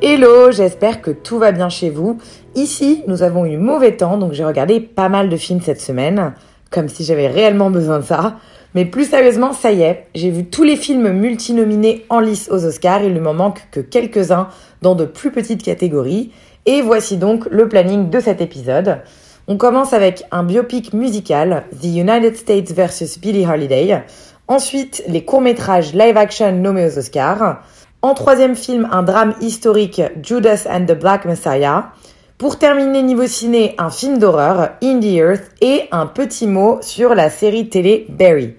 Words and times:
Hello, 0.00 0.52
j'espère 0.52 1.02
que 1.02 1.10
tout 1.10 1.38
va 1.38 1.50
bien 1.50 1.68
chez 1.68 1.90
vous. 1.90 2.18
Ici, 2.54 3.02
nous 3.08 3.24
avons 3.24 3.44
eu 3.44 3.56
mauvais 3.56 3.96
temps, 3.96 4.16
donc 4.16 4.32
j'ai 4.32 4.44
regardé 4.44 4.78
pas 4.78 5.08
mal 5.08 5.28
de 5.28 5.36
films 5.36 5.60
cette 5.60 5.80
semaine, 5.80 6.34
comme 6.70 6.88
si 6.88 7.02
j'avais 7.02 7.26
réellement 7.26 7.68
besoin 7.68 7.98
de 7.98 8.04
ça. 8.04 8.36
Mais 8.76 8.84
plus 8.84 9.10
sérieusement, 9.10 9.52
ça 9.52 9.72
y 9.72 9.82
est, 9.82 10.06
j'ai 10.14 10.30
vu 10.30 10.44
tous 10.44 10.62
les 10.62 10.76
films 10.76 11.10
multinominés 11.10 12.06
en 12.10 12.20
lice 12.20 12.48
aux 12.48 12.64
Oscars, 12.64 13.02
il 13.02 13.12
ne 13.12 13.18
m'en 13.18 13.34
manque 13.34 13.66
que 13.72 13.80
quelques-uns 13.80 14.46
dans 14.82 14.94
de 14.94 15.04
plus 15.04 15.32
petites 15.32 15.64
catégories. 15.64 16.30
Et 16.64 16.80
voici 16.80 17.16
donc 17.16 17.46
le 17.50 17.68
planning 17.68 18.08
de 18.08 18.20
cet 18.20 18.40
épisode. 18.40 19.00
On 19.48 19.56
commence 19.56 19.94
avec 19.94 20.22
un 20.30 20.44
biopic 20.44 20.92
musical, 20.92 21.64
The 21.82 21.86
United 21.86 22.36
States 22.36 22.70
vs 22.70 23.18
Billie 23.20 23.48
Holiday. 23.48 24.04
Ensuite, 24.46 25.02
les 25.08 25.24
courts-métrages 25.24 25.92
live-action 25.92 26.52
nommés 26.52 26.86
aux 26.86 26.98
Oscars. 26.98 27.62
En 28.00 28.14
troisième 28.14 28.54
film, 28.54 28.88
un 28.92 29.02
drame 29.02 29.34
historique, 29.40 30.00
Judas 30.22 30.68
and 30.70 30.86
the 30.86 30.96
Black 30.96 31.24
Messiah. 31.24 31.90
Pour 32.38 32.56
terminer 32.56 33.02
niveau 33.02 33.26
ciné, 33.26 33.74
un 33.76 33.90
film 33.90 34.18
d'horreur, 34.18 34.68
In 34.80 35.00
the 35.00 35.16
Earth, 35.16 35.50
et 35.60 35.88
un 35.90 36.06
petit 36.06 36.46
mot 36.46 36.78
sur 36.80 37.16
la 37.16 37.28
série 37.28 37.68
télé 37.68 38.06
Barry. 38.08 38.54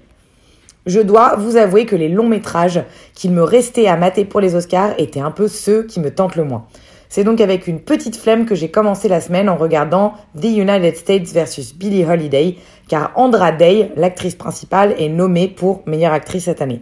Je 0.86 1.00
dois 1.00 1.38
vous 1.38 1.56
avouer 1.56 1.86
que 1.86 1.96
les 1.96 2.09
longs 2.09 2.28
métrages 2.28 2.84
qu'il 3.16 3.31
me 3.31 3.42
restait 3.42 3.88
à 3.88 3.96
mater 3.96 4.26
pour 4.26 4.42
les 4.42 4.56
Oscars 4.56 4.92
étaient 4.98 5.22
un 5.22 5.31
peu 5.31 5.48
ceux 5.48 5.84
qui 5.84 6.02
me 6.02 6.14
tentent 6.14 6.36
le 6.36 6.44
moins. 6.44 6.66
C'est 7.08 7.24
donc 7.24 7.40
avec 7.40 7.66
une 7.68 7.80
petite 7.80 8.18
flemme 8.18 8.46
que 8.46 8.56
j'ai 8.56 8.70
commencé 8.70 9.08
la 9.08 9.22
semaine 9.22 9.48
en 9.48 9.56
regardant 9.56 10.16
The 10.38 10.48
United 10.48 10.98
States 10.98 11.28
vs 11.28 11.76
Billie 11.78 12.03
Holiday, 12.03 12.58
car 12.90 13.14
Andra 13.16 13.53
Day, 13.53 13.94
l'actrice 13.96 14.36
principale, 14.36 14.96
est 15.00 15.08
nommée 15.08 15.48
pour 15.48 15.81
meilleure 15.86 16.12
actrice 16.12 16.44
cette 16.44 16.62
année. 16.62 16.81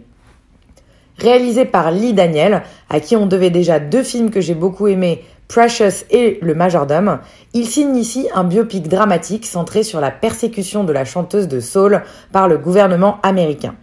Réalisé 1.18 1.64
par 1.64 1.90
Lee 1.90 2.12
Daniel, 2.12 2.62
à 2.88 3.00
qui 3.00 3.16
on 3.16 3.26
devait 3.26 3.50
déjà 3.50 3.80
deux 3.80 4.04
films 4.04 4.30
que 4.30 4.40
j'ai 4.40 4.54
beaucoup 4.54 4.86
aimés, 4.86 5.24
Precious 5.48 6.04
et 6.10 6.38
Le 6.42 6.54
Majordome, 6.54 7.20
il 7.54 7.66
signe 7.66 7.96
ici 7.96 8.28
un 8.34 8.44
biopic 8.44 8.86
dramatique 8.86 9.46
centré 9.46 9.82
sur 9.82 10.00
la 10.00 10.10
persécution 10.10 10.84
de 10.84 10.92
la 10.92 11.06
chanteuse 11.06 11.48
de 11.48 11.58
soul 11.58 12.02
par 12.32 12.48
le 12.48 12.58
gouvernement 12.58 13.18
américain. 13.22 13.74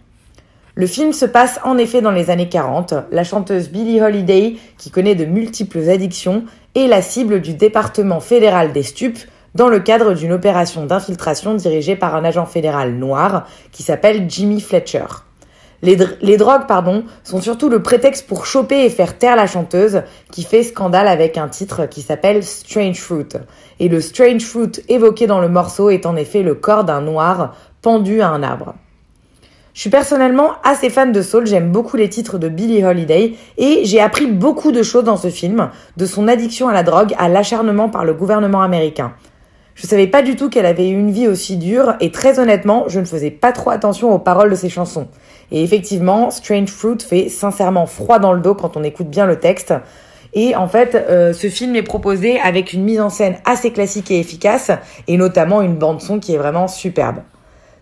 Le 0.76 0.86
film 0.86 1.12
se 1.12 1.26
passe 1.26 1.58
en 1.64 1.76
effet 1.76 2.00
dans 2.02 2.10
les 2.10 2.30
années 2.30 2.48
40. 2.48 2.94
La 3.10 3.24
chanteuse 3.24 3.70
Billie 3.70 4.00
Holiday, 4.00 4.56
qui 4.78 4.90
connaît 4.90 5.14
de 5.14 5.24
multiples 5.24 5.90
addictions, 5.90 6.44
est 6.74 6.86
la 6.86 7.02
cible 7.02 7.40
du 7.40 7.54
département 7.54 8.20
fédéral 8.20 8.72
des 8.72 8.82
stupes 8.82 9.18
dans 9.54 9.68
le 9.68 9.80
cadre 9.80 10.14
d'une 10.14 10.32
opération 10.32 10.86
d'infiltration 10.86 11.54
dirigée 11.54 11.96
par 11.96 12.14
un 12.14 12.24
agent 12.24 12.46
fédéral 12.46 12.92
noir 12.94 13.48
qui 13.72 13.82
s'appelle 13.82 14.26
Jimmy 14.28 14.60
Fletcher. 14.60 15.25
Les, 15.86 15.96
dr- 15.96 16.16
les 16.20 16.36
drogues, 16.36 16.66
pardon, 16.66 17.04
sont 17.22 17.40
surtout 17.40 17.68
le 17.68 17.80
prétexte 17.80 18.26
pour 18.26 18.44
choper 18.44 18.84
et 18.84 18.90
faire 18.90 19.16
taire 19.16 19.36
la 19.36 19.46
chanteuse 19.46 20.02
qui 20.32 20.42
fait 20.42 20.64
scandale 20.64 21.06
avec 21.06 21.38
un 21.38 21.46
titre 21.46 21.86
qui 21.86 22.02
s'appelle 22.02 22.42
Strange 22.42 23.00
Fruit. 23.00 23.28
Et 23.78 23.88
le 23.88 24.00
Strange 24.00 24.42
Fruit 24.42 24.72
évoqué 24.88 25.28
dans 25.28 25.40
le 25.40 25.48
morceau 25.48 25.88
est 25.90 26.04
en 26.04 26.16
effet 26.16 26.42
le 26.42 26.56
corps 26.56 26.82
d'un 26.82 27.02
noir 27.02 27.54
pendu 27.82 28.20
à 28.20 28.30
un 28.30 28.42
arbre. 28.42 28.74
Je 29.74 29.82
suis 29.82 29.90
personnellement 29.90 30.54
assez 30.64 30.90
fan 30.90 31.12
de 31.12 31.22
soul, 31.22 31.46
j'aime 31.46 31.70
beaucoup 31.70 31.96
les 31.96 32.08
titres 32.08 32.38
de 32.38 32.48
Billie 32.48 32.84
Holiday 32.84 33.36
et 33.56 33.84
j'ai 33.84 34.00
appris 34.00 34.26
beaucoup 34.26 34.72
de 34.72 34.82
choses 34.82 35.04
dans 35.04 35.16
ce 35.16 35.28
film, 35.28 35.70
de 35.96 36.06
son 36.06 36.26
addiction 36.26 36.68
à 36.68 36.72
la 36.72 36.82
drogue 36.82 37.14
à 37.16 37.28
l'acharnement 37.28 37.88
par 37.90 38.04
le 38.04 38.14
gouvernement 38.14 38.62
américain. 38.62 39.12
Je 39.76 39.86
savais 39.86 40.06
pas 40.06 40.22
du 40.22 40.36
tout 40.36 40.48
qu'elle 40.48 40.64
avait 40.64 40.88
eu 40.88 40.98
une 40.98 41.10
vie 41.10 41.28
aussi 41.28 41.58
dure 41.58 41.96
et 42.00 42.10
très 42.10 42.38
honnêtement, 42.38 42.84
je 42.88 42.98
ne 42.98 43.04
faisais 43.04 43.30
pas 43.30 43.52
trop 43.52 43.68
attention 43.68 44.10
aux 44.10 44.18
paroles 44.18 44.48
de 44.48 44.54
ses 44.54 44.70
chansons. 44.70 45.06
Et 45.52 45.62
effectivement, 45.62 46.30
Strange 46.30 46.70
Fruit 46.70 46.96
fait 47.06 47.28
sincèrement 47.28 47.84
froid 47.84 48.18
dans 48.18 48.32
le 48.32 48.40
dos 48.40 48.54
quand 48.54 48.78
on 48.78 48.82
écoute 48.82 49.10
bien 49.10 49.26
le 49.26 49.38
texte. 49.38 49.74
Et 50.32 50.56
en 50.56 50.66
fait, 50.66 50.94
euh, 50.94 51.34
ce 51.34 51.48
film 51.48 51.76
est 51.76 51.82
proposé 51.82 52.40
avec 52.40 52.72
une 52.72 52.84
mise 52.84 53.02
en 53.02 53.10
scène 53.10 53.36
assez 53.44 53.70
classique 53.70 54.10
et 54.10 54.18
efficace, 54.18 54.70
et 55.08 55.18
notamment 55.18 55.60
une 55.60 55.76
bande 55.76 56.00
son 56.00 56.20
qui 56.20 56.34
est 56.34 56.38
vraiment 56.38 56.68
superbe. 56.68 57.18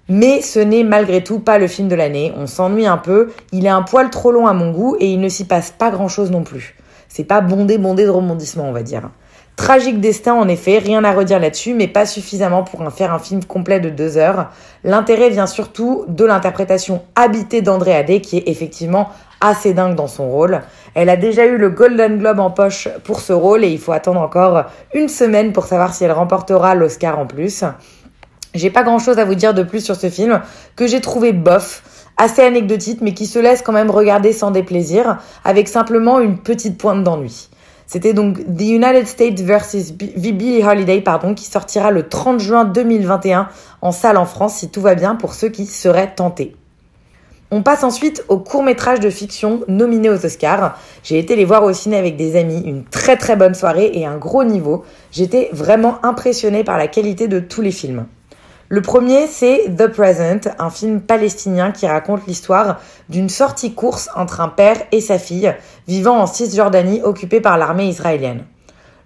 Mais 0.08 0.42
ce 0.42 0.58
n'est 0.58 0.82
malgré 0.82 1.22
tout 1.22 1.38
pas 1.38 1.58
le 1.58 1.68
film 1.68 1.86
de 1.86 1.94
l'année, 1.94 2.32
on 2.36 2.48
s'ennuie 2.48 2.86
un 2.86 2.98
peu, 2.98 3.30
il 3.52 3.66
est 3.66 3.70
un 3.70 3.82
poil 3.82 4.10
trop 4.10 4.32
long 4.32 4.48
à 4.48 4.52
mon 4.52 4.72
goût 4.72 4.96
et 4.98 5.06
il 5.06 5.20
ne 5.20 5.28
s'y 5.28 5.44
passe 5.44 5.70
pas 5.70 5.90
grand 5.90 6.08
chose 6.08 6.32
non 6.32 6.42
plus. 6.42 6.76
C'est 7.08 7.24
pas 7.24 7.40
bondé 7.40 7.78
bondé 7.78 8.04
de 8.04 8.10
rebondissements 8.10 8.68
on 8.68 8.72
va 8.72 8.82
dire. 8.82 9.10
Tragique 9.56 10.00
destin 10.00 10.34
en 10.34 10.48
effet, 10.48 10.78
rien 10.78 11.04
à 11.04 11.12
redire 11.12 11.38
là-dessus, 11.38 11.74
mais 11.74 11.86
pas 11.86 12.06
suffisamment 12.06 12.64
pour 12.64 12.80
en 12.80 12.90
faire 12.90 13.14
un 13.14 13.20
film 13.20 13.44
complet 13.44 13.78
de 13.78 13.88
deux 13.88 14.16
heures. 14.16 14.50
L'intérêt 14.82 15.30
vient 15.30 15.46
surtout 15.46 16.04
de 16.08 16.24
l'interprétation 16.24 17.02
habitée 17.14 17.62
d'André 17.62 17.94
Adé 17.94 18.20
qui 18.20 18.38
est 18.38 18.48
effectivement 18.48 19.10
assez 19.40 19.72
dingue 19.72 19.94
dans 19.94 20.08
son 20.08 20.28
rôle. 20.28 20.62
Elle 20.94 21.08
a 21.08 21.16
déjà 21.16 21.46
eu 21.46 21.56
le 21.56 21.70
Golden 21.70 22.18
Globe 22.18 22.40
en 22.40 22.50
poche 22.50 22.88
pour 23.04 23.20
ce 23.20 23.32
rôle 23.32 23.62
et 23.62 23.68
il 23.68 23.78
faut 23.78 23.92
attendre 23.92 24.20
encore 24.20 24.64
une 24.92 25.08
semaine 25.08 25.52
pour 25.52 25.66
savoir 25.66 25.94
si 25.94 26.02
elle 26.02 26.12
remportera 26.12 26.74
l'Oscar 26.74 27.18
en 27.20 27.26
plus. 27.26 27.62
J'ai 28.54 28.70
pas 28.70 28.82
grand 28.82 28.98
chose 28.98 29.20
à 29.20 29.24
vous 29.24 29.36
dire 29.36 29.54
de 29.54 29.62
plus 29.62 29.84
sur 29.84 29.94
ce 29.94 30.10
film 30.10 30.40
que 30.74 30.88
j'ai 30.88 31.00
trouvé 31.00 31.32
bof, 31.32 32.08
assez 32.16 32.42
anecdotique 32.42 33.00
mais 33.02 33.14
qui 33.14 33.26
se 33.26 33.38
laisse 33.38 33.62
quand 33.62 33.72
même 33.72 33.90
regarder 33.90 34.32
sans 34.32 34.50
déplaisir 34.50 35.18
avec 35.44 35.68
simplement 35.68 36.18
une 36.18 36.38
petite 36.38 36.76
pointe 36.76 37.04
d'ennui. 37.04 37.50
C'était 37.86 38.14
donc 38.14 38.38
The 38.38 38.62
United 38.62 39.06
States 39.06 39.40
vs 39.40 39.92
Billie 39.92 40.62
Holiday 40.62 41.00
pardon 41.00 41.34
qui 41.34 41.44
sortira 41.44 41.90
le 41.90 42.08
30 42.08 42.40
juin 42.40 42.64
2021 42.64 43.48
en 43.82 43.92
salle 43.92 44.16
en 44.16 44.24
France 44.26 44.56
si 44.56 44.70
tout 44.70 44.80
va 44.80 44.94
bien 44.94 45.14
pour 45.14 45.34
ceux 45.34 45.48
qui 45.48 45.66
seraient 45.66 46.14
tentés. 46.14 46.56
On 47.50 47.62
passe 47.62 47.84
ensuite 47.84 48.24
au 48.28 48.38
court 48.38 48.64
métrage 48.64 49.00
de 49.00 49.10
fiction 49.10 49.60
nominé 49.68 50.10
aux 50.10 50.26
Oscars. 50.26 50.76
J'ai 51.04 51.18
été 51.18 51.36
les 51.36 51.44
voir 51.44 51.62
au 51.62 51.72
ciné 51.72 51.96
avec 51.96 52.16
des 52.16 52.36
amis, 52.36 52.60
une 52.64 52.84
très 52.84 53.16
très 53.16 53.36
bonne 53.36 53.54
soirée 53.54 53.92
et 53.94 54.06
un 54.06 54.16
gros 54.16 54.42
niveau. 54.42 54.84
J'étais 55.12 55.50
vraiment 55.52 56.04
impressionnée 56.04 56.64
par 56.64 56.78
la 56.78 56.88
qualité 56.88 57.28
de 57.28 57.38
tous 57.38 57.60
les 57.60 57.70
films. 57.70 58.06
Le 58.74 58.82
premier, 58.82 59.28
c'est 59.28 59.70
The 59.78 59.86
Present, 59.86 60.50
un 60.58 60.68
film 60.68 61.00
palestinien 61.00 61.70
qui 61.70 61.86
raconte 61.86 62.26
l'histoire 62.26 62.80
d'une 63.08 63.28
sortie 63.28 63.72
course 63.72 64.10
entre 64.16 64.40
un 64.40 64.48
père 64.48 64.78
et 64.90 65.00
sa 65.00 65.16
fille 65.16 65.54
vivant 65.86 66.18
en 66.18 66.26
Cisjordanie 66.26 67.00
occupée 67.00 67.40
par 67.40 67.56
l'armée 67.56 67.86
israélienne. 67.86 68.42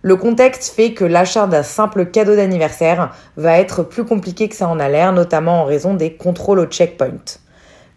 Le 0.01 0.17
contexte 0.17 0.75
fait 0.75 0.95
que 0.95 1.05
l'achat 1.05 1.47
d'un 1.47 1.63
simple 1.63 2.07
cadeau 2.07 2.35
d'anniversaire 2.35 3.13
va 3.37 3.59
être 3.59 3.83
plus 3.83 4.07
compliqué 4.07 4.49
que 4.49 4.57
ça 4.57 4.69
en 4.69 4.81
a 4.81 4.89
l'air, 4.89 5.13
notamment 5.13 5.61
en 5.61 5.65
raison 5.67 5.93
des 5.93 6.15
contrôles 6.15 6.61
au 6.61 6.65
checkpoint. 6.65 7.37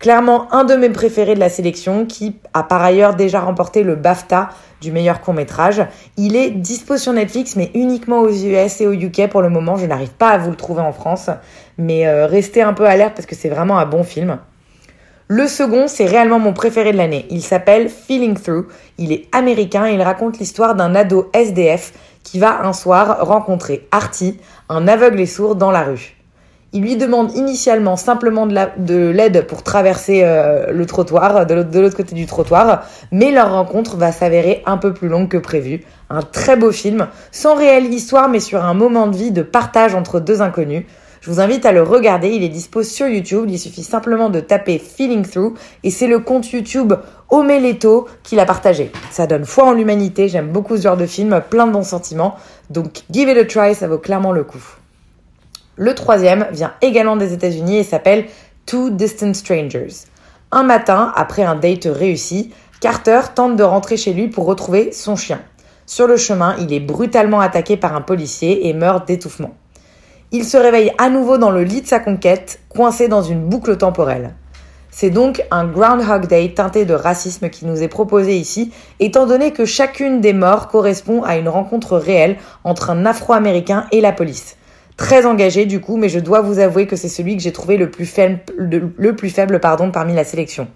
Clairement 0.02 0.52
un 0.52 0.64
de 0.64 0.74
mes 0.74 0.90
préférés 0.90 1.36
de 1.36 1.40
la 1.40 1.50
sélection 1.50 2.08
qui 2.08 2.36
a 2.56 2.64
par 2.64 2.82
ailleurs 2.82 3.14
déjà 3.14 3.40
remporté 3.40 3.84
le 3.84 3.96
BAFTA 3.96 4.50
du 4.82 4.92
meilleur 4.92 5.22
court 5.22 5.36
métrage. 5.36 5.86
Il 6.18 6.36
est 6.36 6.50
dispo 6.50 6.98
sur 6.98 7.14
Netflix 7.14 7.56
mais 7.56 7.70
uniquement 7.76 8.22
aux 8.22 8.32
US 8.32 8.82
et 8.82 8.88
au 8.88 8.94
UK 8.94 9.28
pour 9.30 9.44
le 9.44 9.50
moment. 9.50 9.76
Je 9.76 9.86
n'arrive 9.86 10.10
pas 10.10 10.30
à 10.30 10.40
vous 10.40 10.50
le 10.50 10.56
trouver 10.56 10.82
en 10.82 10.92
France. 10.92 11.30
Mais 11.78 12.08
euh, 12.08 12.26
restez 12.26 12.64
un 12.64 12.74
peu 12.74 12.88
alerte 12.88 13.14
parce 13.14 13.28
que 13.28 13.36
c'est 13.36 13.48
vraiment 13.48 13.78
un 13.78 13.86
bon 13.86 14.04
film. 14.04 14.40
Le 15.28 15.48
second, 15.48 15.88
c'est 15.88 16.06
réellement 16.06 16.40
mon 16.40 16.54
préféré 16.54 16.94
de 16.94 16.98
l'année. 16.98 17.28
Il 17.30 17.44
s'appelle 17.44 17.88
Feeling 17.88 18.34
Through. 18.34 18.66
Il 18.98 19.12
est 19.12 19.28
américain 19.32 19.86
et 19.86 19.94
il 19.94 20.02
raconte 20.02 20.40
l'histoire 20.40 20.74
d'un 20.74 20.96
ado 20.96 21.30
SDF 21.32 21.94
qui 22.24 22.40
va 22.40 22.64
un 22.64 22.74
soir 22.74 23.20
rencontrer 23.28 23.88
Artie, 23.92 24.40
un 24.68 24.88
aveugle 24.88 25.20
et 25.20 25.28
sourd, 25.28 25.56
dans 25.56 25.70
la 25.70 25.84
rue. 25.84 26.21
Il 26.74 26.84
lui 26.84 26.96
demande 26.96 27.36
initialement 27.36 27.98
simplement 27.98 28.48
de 28.48 29.10
l'aide 29.10 29.46
pour 29.46 29.62
traverser 29.62 30.22
euh, 30.24 30.72
le 30.72 30.86
trottoir, 30.86 31.46
de 31.46 31.80
l'autre 31.80 31.98
côté 31.98 32.16
du 32.16 32.26
trottoir, 32.26 32.86
mais 33.12 33.32
leur 33.32 33.52
rencontre 33.52 33.98
va 33.98 34.14
s'avérer 34.14 34.64
un 34.66 34.78
peu 34.78 34.94
plus 34.94 35.10
longue 35.10 35.28
que 35.28 35.38
prévu. 35.38 35.84
Un 36.10 36.22
très 36.22 36.56
beau 36.56 36.72
film, 36.72 37.10
sans 37.34 37.56
réelle 37.56 37.94
histoire, 37.94 38.30
mais 38.30 38.40
sur 38.40 38.64
un 38.64 38.74
moment 38.74 39.08
de 39.08 39.18
vie 39.18 39.32
de 39.32 39.42
partage 39.42 39.96
entre 39.96 40.22
deux 40.22 40.42
inconnus. 40.42 40.86
Je 41.20 41.30
vous 41.30 41.42
invite 41.42 41.66
à 41.66 41.74
le 41.74 41.84
regarder, 41.84 42.30
il 42.30 42.42
est 42.42 42.50
dispo 42.50 42.84
sur 42.84 43.08
YouTube, 43.08 43.48
il 43.50 43.60
suffit 43.60 43.84
simplement 43.84 44.30
de 44.30 44.40
taper 44.40 44.80
Feeling 44.80 45.28
Through, 45.28 45.56
et 45.84 45.92
c'est 45.92 46.08
le 46.08 46.20
compte 46.20 46.52
YouTube 46.54 46.94
Omeletto 47.30 48.08
qui 48.24 48.38
l'a 48.38 48.46
partagé. 48.46 48.94
Ça 49.12 49.28
donne 49.28 49.44
foi 49.44 49.66
en 49.66 49.74
l'humanité, 49.74 50.30
j'aime 50.30 50.48
beaucoup 50.48 50.78
ce 50.78 50.84
genre 50.84 50.98
de 50.98 51.06
film, 51.06 51.42
plein 51.50 51.68
de 51.68 51.74
bons 51.74 51.84
sentiments, 51.84 52.38
donc 52.70 53.04
give 53.12 53.28
it 53.28 53.38
a 53.38 53.44
try, 53.44 53.76
ça 53.76 53.90
vaut 53.90 54.00
clairement 54.00 54.32
le 54.32 54.46
coup. 54.46 54.81
Le 55.78 55.96
troisième 55.96 56.48
vient 56.52 56.74
également 56.82 57.16
des 57.16 57.34
États-Unis 57.34 57.78
et 57.78 57.84
s'appelle 57.84 58.26
Two 58.66 58.90
Distant 58.90 59.34
Strangers. 59.34 60.06
Un 60.52 60.64
matin, 60.64 61.14
après 61.16 61.44
un 61.44 61.56
date 61.56 61.88
réussi, 61.90 62.52
Carter 62.82 63.22
tente 63.34 63.56
de 63.56 63.64
rentrer 63.64 63.96
chez 63.96 64.12
lui 64.12 64.28
pour 64.28 64.46
retrouver 64.46 64.92
son 64.92 65.16
chien. 65.16 65.40
Sur 65.86 66.08
le 66.08 66.18
chemin, 66.18 66.56
il 66.60 66.74
est 66.74 66.80
brutalement 66.80 67.40
attaqué 67.40 67.78
par 67.78 67.96
un 67.96 68.02
policier 68.02 68.68
et 68.68 68.74
meurt 68.74 69.08
d'étouffement. 69.08 69.56
Il 70.32 70.46
se 70.46 70.58
réveille 70.58 70.92
à 70.98 71.10
nouveau 71.10 71.38
dans 71.38 71.52
le 71.52 71.64
lit 71.64 71.82
de 71.82 71.88
sa 71.88 72.00
conquête, 72.00 72.60
coincé 72.70 73.08
dans 73.08 73.22
une 73.22 73.46
boucle 73.46 73.78
temporelle. 73.78 74.36
C'est 74.90 75.10
donc 75.10 75.42
un 75.52 75.66
Groundhog 75.66 76.28
Day 76.28 76.54
teinté 76.54 76.84
de 76.84 76.94
racisme 76.94 77.50
qui 77.50 77.66
nous 77.66 77.82
est 77.82 77.88
proposé 77.88 78.38
ici, 78.38 78.74
étant 79.00 79.26
donné 79.26 79.52
que 79.52 79.64
chacune 79.64 80.20
des 80.20 80.34
morts 80.34 80.68
correspond 80.68 81.24
à 81.24 81.38
une 81.38 81.48
rencontre 81.48 81.98
réelle 81.98 82.38
entre 82.66 82.90
un 82.90 83.06
Afro-Américain 83.06 83.88
et 83.92 84.02
la 84.02 84.12
police. 84.12 84.58
Très 85.02 85.26
engagé 85.26 85.66
du 85.66 85.82
coup, 85.82 85.98
mais 85.98 86.10
je 86.10 86.20
dois 86.20 86.42
vous 86.42 86.60
avouer 86.60 86.86
que 86.86 86.96
c'est 86.96 87.10
celui 87.10 87.36
que 87.36 87.42
j'ai 87.42 87.52
trouvé 87.52 87.76
le 87.76 87.90
plus 87.90 88.06
faible, 88.06 88.40
le, 88.56 89.16
plus 89.16 89.32
faible 89.32 89.60
pardon, 89.60 89.90
parmi 89.90 90.14
la 90.14 90.24
sélection. 90.24 90.68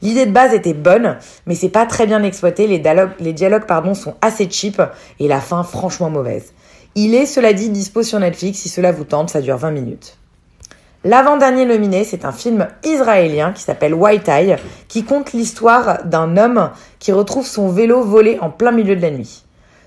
L'idée 0.00 0.24
de 0.24 0.30
base 0.30 0.54
était 0.54 0.72
bonne, 0.72 1.18
mais 1.44 1.54
c'est 1.54 1.68
pas 1.68 1.84
très 1.84 2.06
bien 2.06 2.22
exploité, 2.22 2.66
les 2.66 2.78
dialogues, 2.78 3.10
les 3.20 3.34
dialogues 3.34 3.66
pardon, 3.66 3.92
sont 3.92 4.14
assez 4.22 4.48
cheap 4.48 4.80
et 5.20 5.28
la 5.28 5.38
fin 5.38 5.62
franchement 5.64 6.08
mauvaise. 6.08 6.54
Il 6.94 7.14
est, 7.14 7.26
cela 7.26 7.52
dit, 7.52 7.68
dispo 7.68 8.02
sur 8.02 8.18
Netflix 8.18 8.60
si 8.60 8.70
cela 8.70 8.90
vous 8.90 9.04
tente, 9.04 9.28
ça 9.28 9.42
dure 9.42 9.58
20 9.58 9.72
minutes. 9.72 10.16
L'avant-dernier 11.04 11.66
nominé, 11.66 12.04
c'est 12.04 12.24
un 12.24 12.32
film 12.32 12.66
israélien 12.84 13.52
qui 13.52 13.62
s'appelle 13.64 13.92
White 13.92 14.28
Eye, 14.30 14.56
qui 14.88 15.04
conte 15.04 15.34
l'histoire 15.34 16.06
d'un 16.06 16.38
homme 16.38 16.70
qui 16.98 17.12
retrouve 17.12 17.46
son 17.46 17.68
vélo 17.68 18.02
volé 18.02 18.38
en 18.40 18.48
plein 18.48 18.72
milieu 18.72 18.96
de 18.96 19.02
la 19.02 19.10
nuit. 19.10 19.43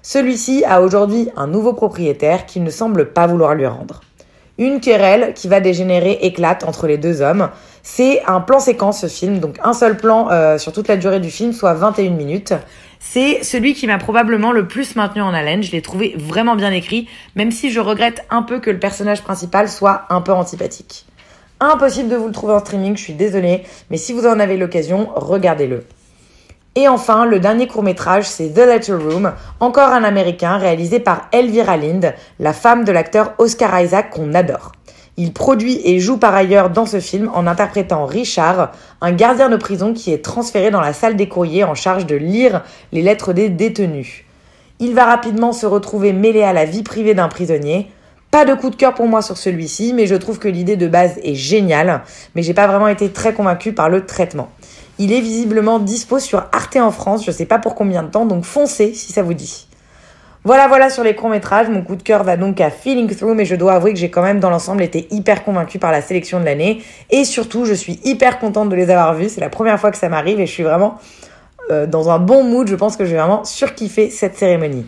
Celui-ci 0.09 0.63
a 0.63 0.81
aujourd'hui 0.81 1.27
un 1.35 1.47
nouveau 1.47 1.73
propriétaire 1.73 2.45
qui 2.45 2.61
ne 2.61 2.69
semble 2.69 3.11
pas 3.11 3.27
vouloir 3.27 3.55
lui 3.55 3.67
rendre. 3.67 3.99
Une 4.57 4.79
querelle 4.79 5.33
qui 5.35 5.49
va 5.49 5.59
dégénérer 5.59 6.19
éclate 6.21 6.63
entre 6.63 6.87
les 6.87 6.97
deux 6.97 7.21
hommes. 7.21 7.49
C'est 7.83 8.23
un 8.25 8.39
plan 8.39 8.61
séquence 8.61 9.01
ce 9.01 9.07
film, 9.07 9.39
donc 9.39 9.57
un 9.65 9.73
seul 9.73 9.97
plan 9.97 10.29
euh, 10.31 10.57
sur 10.57 10.71
toute 10.71 10.87
la 10.87 10.95
durée 10.95 11.19
du 11.19 11.29
film, 11.29 11.51
soit 11.51 11.73
21 11.73 12.11
minutes. 12.11 12.53
C'est 13.01 13.43
celui 13.43 13.73
qui 13.73 13.85
m'a 13.85 13.97
probablement 13.97 14.53
le 14.53 14.65
plus 14.65 14.95
maintenu 14.95 15.21
en 15.21 15.33
haleine. 15.33 15.61
Je 15.61 15.73
l'ai 15.73 15.81
trouvé 15.81 16.15
vraiment 16.17 16.55
bien 16.55 16.71
écrit, 16.71 17.09
même 17.35 17.51
si 17.51 17.69
je 17.69 17.81
regrette 17.81 18.25
un 18.29 18.43
peu 18.43 18.61
que 18.61 18.71
le 18.71 18.79
personnage 18.79 19.23
principal 19.23 19.67
soit 19.67 20.03
un 20.09 20.21
peu 20.21 20.31
antipathique. 20.31 21.05
Impossible 21.59 22.07
de 22.07 22.15
vous 22.15 22.27
le 22.27 22.33
trouver 22.33 22.53
en 22.53 22.59
streaming, 22.59 22.95
je 22.95 23.03
suis 23.03 23.13
désolée, 23.13 23.63
mais 23.89 23.97
si 23.97 24.13
vous 24.13 24.25
en 24.25 24.39
avez 24.39 24.55
l'occasion, 24.55 25.09
regardez-le. 25.15 25.83
Et 26.79 26.87
enfin, 26.87 27.25
le 27.25 27.39
dernier 27.39 27.65
court 27.65 27.81
métrage, 27.81 28.25
c'est 28.25 28.53
The 28.53 28.59
Letter 28.59 28.93
Room, 28.93 29.33
encore 29.59 29.89
un 29.89 30.03
américain 30.03 30.57
réalisé 30.57 30.99
par 30.99 31.27
Elvira 31.31 31.75
Lind, 31.75 32.13
la 32.39 32.53
femme 32.53 32.83
de 32.83 32.91
l'acteur 32.91 33.33
Oscar 33.39 33.81
Isaac 33.81 34.11
qu'on 34.11 34.35
adore. 34.35 34.73
Il 35.17 35.33
produit 35.33 35.81
et 35.85 35.99
joue 35.99 36.17
par 36.17 36.35
ailleurs 36.35 36.69
dans 36.69 36.85
ce 36.85 36.99
film 36.99 37.31
en 37.33 37.47
interprétant 37.47 38.05
Richard, 38.05 38.73
un 39.01 39.11
gardien 39.11 39.49
de 39.49 39.55
prison 39.55 39.91
qui 39.91 40.13
est 40.13 40.23
transféré 40.23 40.69
dans 40.69 40.79
la 40.79 40.93
salle 40.93 41.15
des 41.15 41.27
courriers 41.27 41.63
en 41.63 41.73
charge 41.73 42.05
de 42.05 42.15
lire 42.15 42.63
les 42.91 43.01
lettres 43.01 43.33
des 43.33 43.49
détenus. 43.49 44.23
Il 44.79 44.93
va 44.93 45.05
rapidement 45.05 45.53
se 45.53 45.65
retrouver 45.65 46.13
mêlé 46.13 46.43
à 46.43 46.53
la 46.53 46.65
vie 46.65 46.83
privée 46.83 47.15
d'un 47.15 47.27
prisonnier, 47.27 47.89
pas 48.29 48.45
de 48.45 48.53
coup 48.53 48.69
de 48.69 48.75
cœur 48.75 48.93
pour 48.93 49.07
moi 49.07 49.23
sur 49.23 49.37
celui-ci, 49.37 49.93
mais 49.93 50.05
je 50.05 50.13
trouve 50.13 50.37
que 50.37 50.47
l'idée 50.47 50.75
de 50.75 50.87
base 50.87 51.17
est 51.23 51.33
géniale, 51.33 52.03
mais 52.35 52.43
j'ai 52.43 52.53
pas 52.53 52.67
vraiment 52.67 52.87
été 52.87 53.09
très 53.09 53.33
convaincue 53.33 53.73
par 53.73 53.89
le 53.89 54.05
traitement. 54.05 54.49
Il 54.99 55.13
est 55.13 55.21
visiblement 55.21 55.79
dispo 55.79 56.19
sur 56.19 56.45
Arte 56.51 56.77
en 56.77 56.91
France, 56.91 57.25
je 57.25 57.31
sais 57.31 57.45
pas 57.45 57.59
pour 57.59 57.75
combien 57.75 58.03
de 58.03 58.09
temps, 58.09 58.25
donc 58.25 58.43
foncez 58.43 58.93
si 58.93 59.13
ça 59.13 59.21
vous 59.21 59.33
dit. 59.33 59.67
Voilà, 60.43 60.69
voilà 60.69 60.89
sur 60.89 61.03
les 61.03 61.13
courts-métrages. 61.13 61.67
Mon 61.67 61.81
coup 61.81 61.97
de 61.97 62.03
cœur 62.03 62.23
va 62.23 62.37
donc 62.37 62.61
à 62.61 62.69
Feeling 62.69 63.13
Through, 63.13 63.35
mais 63.35 63.43
je 63.43 63.55
dois 63.55 63.73
avouer 63.73 63.91
que 63.91 63.99
j'ai 63.99 64.09
quand 64.09 64.21
même 64.21 64.39
dans 64.39 64.49
l'ensemble 64.49 64.81
été 64.81 65.05
hyper 65.11 65.43
convaincue 65.43 65.77
par 65.77 65.91
la 65.91 66.01
sélection 66.01 66.39
de 66.39 66.45
l'année. 66.45 66.81
Et 67.09 67.25
surtout, 67.25 67.65
je 67.65 67.73
suis 67.73 67.99
hyper 68.05 68.39
contente 68.39 68.69
de 68.69 68.75
les 68.75 68.89
avoir 68.89 69.13
vus. 69.13 69.27
C'est 69.27 69.41
la 69.41 69.49
première 69.49 69.77
fois 69.77 69.91
que 69.91 69.97
ça 69.97 70.07
m'arrive 70.07 70.39
et 70.39 70.45
je 70.45 70.51
suis 70.51 70.63
vraiment 70.63 70.99
euh, 71.69 71.85
dans 71.85 72.09
un 72.09 72.19
bon 72.19 72.45
mood. 72.45 72.65
Je 72.69 72.75
pense 72.75 72.95
que 72.95 73.03
je 73.03 73.11
vais 73.11 73.17
vraiment 73.17 73.43
surkiffer 73.43 74.09
cette 74.09 74.37
cérémonie. 74.37 74.85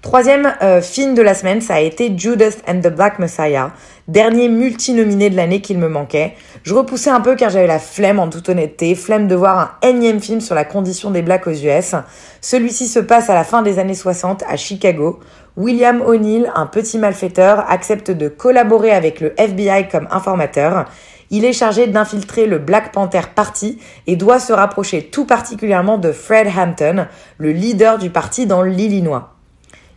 Troisième 0.00 0.54
euh, 0.62 0.80
film 0.80 1.16
de 1.16 1.22
la 1.22 1.34
semaine, 1.34 1.60
ça 1.60 1.74
a 1.74 1.80
été 1.80 2.16
Judas 2.16 2.52
and 2.68 2.80
the 2.80 2.88
Black 2.88 3.18
Messiah, 3.18 3.72
dernier 4.06 4.48
multi-nominé 4.48 5.28
de 5.28 5.34
l'année 5.34 5.60
qu'il 5.60 5.76
me 5.78 5.88
manquait. 5.88 6.34
Je 6.62 6.72
repoussais 6.72 7.10
un 7.10 7.20
peu 7.20 7.34
car 7.34 7.50
j'avais 7.50 7.66
la 7.66 7.80
flemme 7.80 8.20
en 8.20 8.28
toute 8.28 8.48
honnêteté, 8.48 8.94
flemme 8.94 9.26
de 9.26 9.34
voir 9.34 9.58
un 9.82 9.88
énième 9.88 10.20
film 10.20 10.40
sur 10.40 10.54
la 10.54 10.64
condition 10.64 11.10
des 11.10 11.22
blacks 11.22 11.48
aux 11.48 11.52
US. 11.52 11.96
Celui-ci 12.40 12.86
se 12.86 13.00
passe 13.00 13.28
à 13.28 13.34
la 13.34 13.42
fin 13.42 13.62
des 13.62 13.80
années 13.80 13.94
60 13.94 14.44
à 14.48 14.56
Chicago. 14.56 15.18
William 15.56 16.00
O'Neill, 16.00 16.52
un 16.54 16.66
petit 16.66 16.96
malfaiteur, 16.96 17.68
accepte 17.68 18.12
de 18.12 18.28
collaborer 18.28 18.92
avec 18.92 19.20
le 19.20 19.34
FBI 19.36 19.88
comme 19.88 20.06
informateur. 20.12 20.84
Il 21.30 21.44
est 21.44 21.52
chargé 21.52 21.88
d'infiltrer 21.88 22.46
le 22.46 22.58
Black 22.58 22.92
Panther 22.92 23.22
Party 23.34 23.80
et 24.06 24.14
doit 24.14 24.38
se 24.38 24.52
rapprocher 24.52 25.02
tout 25.02 25.26
particulièrement 25.26 25.98
de 25.98 26.12
Fred 26.12 26.46
Hampton, 26.56 27.08
le 27.38 27.50
leader 27.50 27.98
du 27.98 28.10
parti 28.10 28.46
dans 28.46 28.62
l'Illinois. 28.62 29.34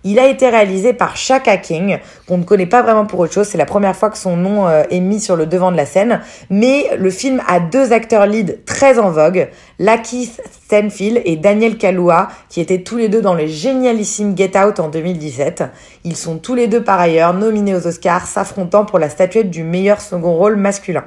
Il 0.03 0.17
a 0.17 0.27
été 0.27 0.49
réalisé 0.49 0.93
par 0.93 1.15
Shaka 1.15 1.57
King, 1.57 1.99
qu'on 2.27 2.39
ne 2.39 2.43
connaît 2.43 2.65
pas 2.65 2.81
vraiment 2.81 3.05
pour 3.05 3.19
autre 3.19 3.33
chose. 3.33 3.47
C'est 3.47 3.57
la 3.57 3.65
première 3.65 3.95
fois 3.95 4.09
que 4.09 4.17
son 4.17 4.35
nom 4.35 4.67
euh, 4.67 4.83
est 4.89 4.99
mis 4.99 5.19
sur 5.19 5.35
le 5.35 5.45
devant 5.45 5.71
de 5.71 5.77
la 5.77 5.85
scène. 5.85 6.21
Mais 6.49 6.89
le 6.97 7.11
film 7.11 7.41
a 7.47 7.59
deux 7.59 7.93
acteurs 7.93 8.25
lead 8.25 8.65
très 8.65 8.97
en 8.97 9.11
vogue, 9.11 9.49
Lakeith 9.77 10.41
Stanfield 10.65 11.21
et 11.25 11.35
Daniel 11.35 11.77
Kaluuya, 11.77 12.29
qui 12.49 12.61
étaient 12.61 12.81
tous 12.81 12.97
les 12.97 13.09
deux 13.09 13.21
dans 13.21 13.35
le 13.35 13.45
génialissime 13.45 14.35
Get 14.35 14.57
Out 14.57 14.79
en 14.79 14.89
2017. 14.89 15.65
Ils 16.03 16.17
sont 16.17 16.37
tous 16.37 16.55
les 16.55 16.67
deux 16.67 16.83
par 16.83 16.99
ailleurs 16.99 17.33
nominés 17.33 17.75
aux 17.75 17.85
Oscars, 17.85 18.25
s'affrontant 18.25 18.85
pour 18.85 18.97
la 18.97 19.09
statuette 19.09 19.51
du 19.51 19.63
meilleur 19.63 20.01
second 20.01 20.33
rôle 20.33 20.55
masculin. 20.55 21.03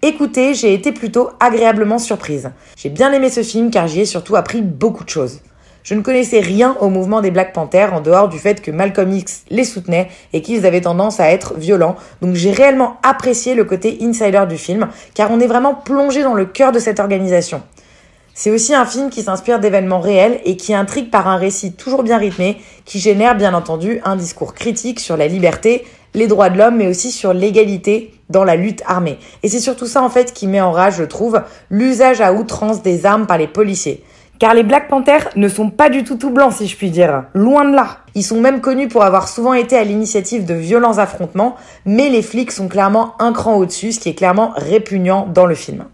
Écoutez, 0.00 0.54
j'ai 0.54 0.74
été 0.74 0.92
plutôt 0.92 1.30
agréablement 1.40 1.98
surprise. 1.98 2.52
J'ai 2.76 2.88
bien 2.88 3.12
aimé 3.12 3.30
ce 3.30 3.42
film 3.42 3.70
car 3.70 3.88
j'y 3.88 4.00
ai 4.00 4.06
surtout 4.06 4.36
appris 4.36 4.62
beaucoup 4.62 5.02
de 5.02 5.10
choses. 5.10 5.40
Je 5.88 5.94
ne 5.94 6.02
connaissais 6.02 6.40
rien 6.40 6.76
au 6.80 6.90
mouvement 6.90 7.22
des 7.22 7.30
Black 7.30 7.54
Panthers 7.54 7.94
en 7.94 8.02
dehors 8.02 8.28
du 8.28 8.38
fait 8.38 8.60
que 8.60 8.70
Malcolm 8.70 9.10
X 9.10 9.44
les 9.48 9.64
soutenait 9.64 10.10
et 10.34 10.42
qu'ils 10.42 10.66
avaient 10.66 10.82
tendance 10.82 11.18
à 11.18 11.30
être 11.30 11.54
violents. 11.54 11.96
Donc 12.20 12.34
j'ai 12.34 12.52
réellement 12.52 12.98
apprécié 13.02 13.54
le 13.54 13.64
côté 13.64 13.96
insider 14.02 14.44
du 14.46 14.58
film 14.58 14.88
car 15.14 15.30
on 15.30 15.40
est 15.40 15.46
vraiment 15.46 15.74
plongé 15.74 16.22
dans 16.22 16.34
le 16.34 16.44
cœur 16.44 16.72
de 16.72 16.78
cette 16.78 17.00
organisation. 17.00 17.62
C'est 18.34 18.50
aussi 18.50 18.74
un 18.74 18.84
film 18.84 19.08
qui 19.08 19.22
s'inspire 19.22 19.60
d'événements 19.60 20.00
réels 20.00 20.42
et 20.44 20.58
qui 20.58 20.74
intrigue 20.74 21.08
par 21.10 21.26
un 21.26 21.38
récit 21.38 21.72
toujours 21.72 22.02
bien 22.02 22.18
rythmé 22.18 22.60
qui 22.84 22.98
génère 22.98 23.34
bien 23.34 23.54
entendu 23.54 24.02
un 24.04 24.16
discours 24.16 24.52
critique 24.52 25.00
sur 25.00 25.16
la 25.16 25.26
liberté, 25.26 25.86
les 26.12 26.26
droits 26.26 26.50
de 26.50 26.58
l'homme 26.58 26.76
mais 26.76 26.88
aussi 26.88 27.10
sur 27.10 27.32
l'égalité 27.32 28.12
dans 28.28 28.44
la 28.44 28.56
lutte 28.56 28.82
armée. 28.84 29.18
Et 29.42 29.48
c'est 29.48 29.58
surtout 29.58 29.86
ça 29.86 30.02
en 30.02 30.10
fait 30.10 30.34
qui 30.34 30.48
met 30.48 30.60
en 30.60 30.70
rage, 30.70 30.96
je 30.98 31.04
trouve, 31.04 31.40
l'usage 31.70 32.20
à 32.20 32.34
outrance 32.34 32.82
des 32.82 33.06
armes 33.06 33.26
par 33.26 33.38
les 33.38 33.48
policiers. 33.48 34.04
Car 34.38 34.54
les 34.54 34.62
Black 34.62 34.86
Panthers 34.88 35.30
ne 35.34 35.48
sont 35.48 35.68
pas 35.68 35.90
du 35.90 36.04
tout 36.04 36.16
tout 36.16 36.30
blancs, 36.30 36.52
si 36.52 36.68
je 36.68 36.76
puis 36.76 36.90
dire. 36.90 37.24
Loin 37.34 37.64
de 37.64 37.74
là. 37.74 37.98
Ils 38.14 38.22
sont 38.22 38.40
même 38.40 38.60
connus 38.60 38.86
pour 38.86 39.02
avoir 39.02 39.28
souvent 39.28 39.52
été 39.52 39.76
à 39.76 39.82
l'initiative 39.82 40.44
de 40.44 40.54
violents 40.54 40.98
affrontements, 40.98 41.56
mais 41.84 42.08
les 42.08 42.22
flics 42.22 42.52
sont 42.52 42.68
clairement 42.68 43.14
un 43.18 43.32
cran 43.32 43.56
au-dessus, 43.56 43.92
ce 43.92 44.00
qui 44.00 44.10
est 44.10 44.14
clairement 44.14 44.52
répugnant 44.54 45.26
dans 45.26 45.46
le 45.46 45.56
film. 45.56 45.86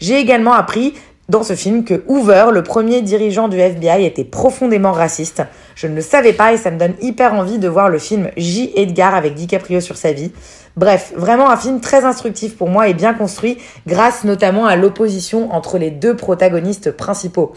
J'ai 0.00 0.18
également 0.18 0.54
appris 0.54 0.94
dans 1.28 1.42
ce 1.42 1.54
film 1.54 1.84
que 1.84 2.02
Hoover, 2.08 2.46
le 2.52 2.62
premier 2.62 3.02
dirigeant 3.02 3.48
du 3.48 3.58
FBI, 3.58 4.04
était 4.06 4.24
profondément 4.24 4.92
raciste. 4.92 5.42
Je 5.74 5.86
ne 5.86 5.94
le 5.94 6.00
savais 6.00 6.32
pas 6.32 6.54
et 6.54 6.56
ça 6.56 6.70
me 6.70 6.78
donne 6.78 6.94
hyper 7.02 7.34
envie 7.34 7.58
de 7.58 7.68
voir 7.68 7.90
le 7.90 7.98
film 7.98 8.30
J. 8.38 8.72
Edgar 8.76 9.14
avec 9.14 9.34
DiCaprio 9.34 9.80
sur 9.80 9.98
sa 9.98 10.12
vie. 10.12 10.32
Bref, 10.76 11.12
vraiment 11.16 11.50
un 11.50 11.58
film 11.58 11.80
très 11.80 12.06
instructif 12.06 12.56
pour 12.56 12.70
moi 12.70 12.88
et 12.88 12.94
bien 12.94 13.12
construit 13.12 13.58
grâce 13.86 14.24
notamment 14.24 14.64
à 14.64 14.76
l'opposition 14.76 15.52
entre 15.52 15.76
les 15.76 15.90
deux 15.90 16.16
protagonistes 16.16 16.92
principaux. 16.92 17.52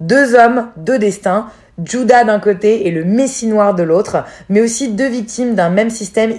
Deux 0.00 0.34
hommes, 0.34 0.68
deux 0.78 0.98
destins, 0.98 1.48
Judas 1.84 2.24
d'un 2.24 2.40
côté 2.40 2.86
et 2.86 2.90
le 2.90 3.04
Messie 3.04 3.48
noir 3.48 3.74
de 3.74 3.82
l'autre, 3.82 4.24
mais 4.48 4.62
aussi 4.62 4.88
deux 4.92 5.08
victimes 5.08 5.54
d'un 5.54 5.68
même 5.68 5.90
système 5.90 6.32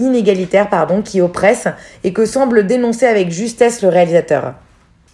inégalitaire 0.00 0.68
pardon, 0.68 1.00
qui 1.00 1.20
oppresse 1.20 1.68
et 2.02 2.12
que 2.12 2.26
semble 2.26 2.66
dénoncer 2.66 3.06
avec 3.06 3.30
justesse 3.30 3.82
le 3.82 3.88
réalisateur. 3.88 4.54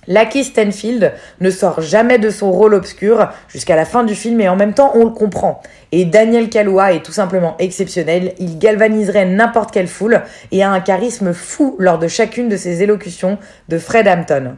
Lucky 0.08 0.44
Stanfield 0.44 1.12
ne 1.40 1.50
sort 1.50 1.80
jamais 1.80 2.18
de 2.18 2.30
son 2.30 2.50
rôle 2.50 2.74
obscur 2.74 3.28
jusqu'à 3.48 3.76
la 3.76 3.84
fin 3.84 4.04
du 4.04 4.14
film 4.14 4.40
et 4.40 4.48
en 4.48 4.56
même 4.56 4.72
temps 4.72 4.92
on 4.94 5.04
le 5.04 5.10
comprend. 5.10 5.62
Et 5.92 6.04
Daniel 6.04 6.48
Kaluuya 6.48 6.94
est 6.94 7.04
tout 7.04 7.12
simplement 7.12 7.56
exceptionnel, 7.58 8.34
il 8.38 8.58
galvaniserait 8.58 9.26
n'importe 9.26 9.72
quelle 9.72 9.88
foule 9.88 10.22
et 10.52 10.62
a 10.62 10.70
un 10.70 10.80
charisme 10.80 11.32
fou 11.32 11.76
lors 11.78 11.98
de 11.98 12.08
chacune 12.08 12.48
de 12.48 12.56
ses 12.56 12.82
élocutions 12.82 13.38
de 13.68 13.78
Fred 13.78 14.08
Hampton. 14.08 14.56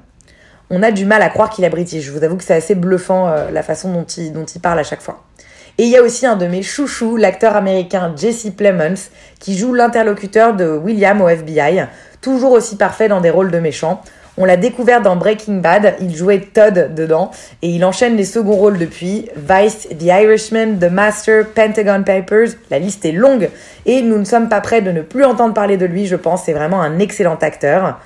On 0.70 0.82
a 0.82 0.90
du 0.90 1.04
mal 1.04 1.22
à 1.22 1.28
croire 1.28 1.50
qu'il 1.50 1.64
est 1.64 1.70
british, 1.70 2.04
je 2.04 2.12
vous 2.12 2.24
avoue 2.24 2.36
que 2.36 2.44
c'est 2.44 2.54
assez 2.54 2.74
bluffant 2.74 3.28
euh, 3.28 3.50
la 3.50 3.62
façon 3.62 3.92
dont 3.92 4.04
il, 4.04 4.32
dont 4.32 4.46
il 4.46 4.60
parle 4.60 4.78
à 4.78 4.84
chaque 4.84 5.02
fois. 5.02 5.22
Et 5.78 5.84
il 5.84 5.88
y 5.88 5.96
a 5.96 6.02
aussi 6.02 6.26
un 6.26 6.36
de 6.36 6.46
mes 6.46 6.62
chouchous, 6.62 7.16
l'acteur 7.16 7.56
américain 7.56 8.12
Jesse 8.16 8.48
Plemons, 8.56 8.94
qui 9.38 9.56
joue 9.56 9.72
l'interlocuteur 9.72 10.54
de 10.54 10.66
William 10.66 11.20
au 11.20 11.28
FBI, 11.28 11.86
toujours 12.20 12.52
aussi 12.52 12.76
parfait 12.76 13.08
dans 13.08 13.20
des 13.20 13.30
rôles 13.30 13.50
de 13.50 13.58
méchants. 13.58 14.02
On 14.38 14.46
l'a 14.46 14.56
découvert 14.56 15.02
dans 15.02 15.16
Breaking 15.16 15.56
Bad, 15.56 15.96
il 16.00 16.16
jouait 16.16 16.40
Todd 16.40 16.94
dedans. 16.94 17.30
Et 17.60 17.68
il 17.68 17.84
enchaîne 17.84 18.16
les 18.16 18.24
seconds 18.24 18.56
rôles 18.56 18.78
depuis. 18.78 19.28
Vice, 19.36 19.88
The 19.88 20.04
Irishman, 20.04 20.78
The 20.80 20.90
Master, 20.90 21.46
Pentagon 21.48 22.02
Papers, 22.02 22.48
la 22.70 22.78
liste 22.78 23.04
est 23.04 23.12
longue. 23.12 23.50
Et 23.84 24.00
nous 24.00 24.18
ne 24.18 24.24
sommes 24.24 24.48
pas 24.48 24.62
prêts 24.62 24.80
de 24.80 24.90
ne 24.90 25.02
plus 25.02 25.24
entendre 25.24 25.52
parler 25.52 25.76
de 25.76 25.84
lui, 25.84 26.06
je 26.06 26.16
pense, 26.16 26.44
c'est 26.44 26.54
vraiment 26.54 26.80
un 26.80 26.98
excellent 26.98 27.36
acteur. 27.40 28.00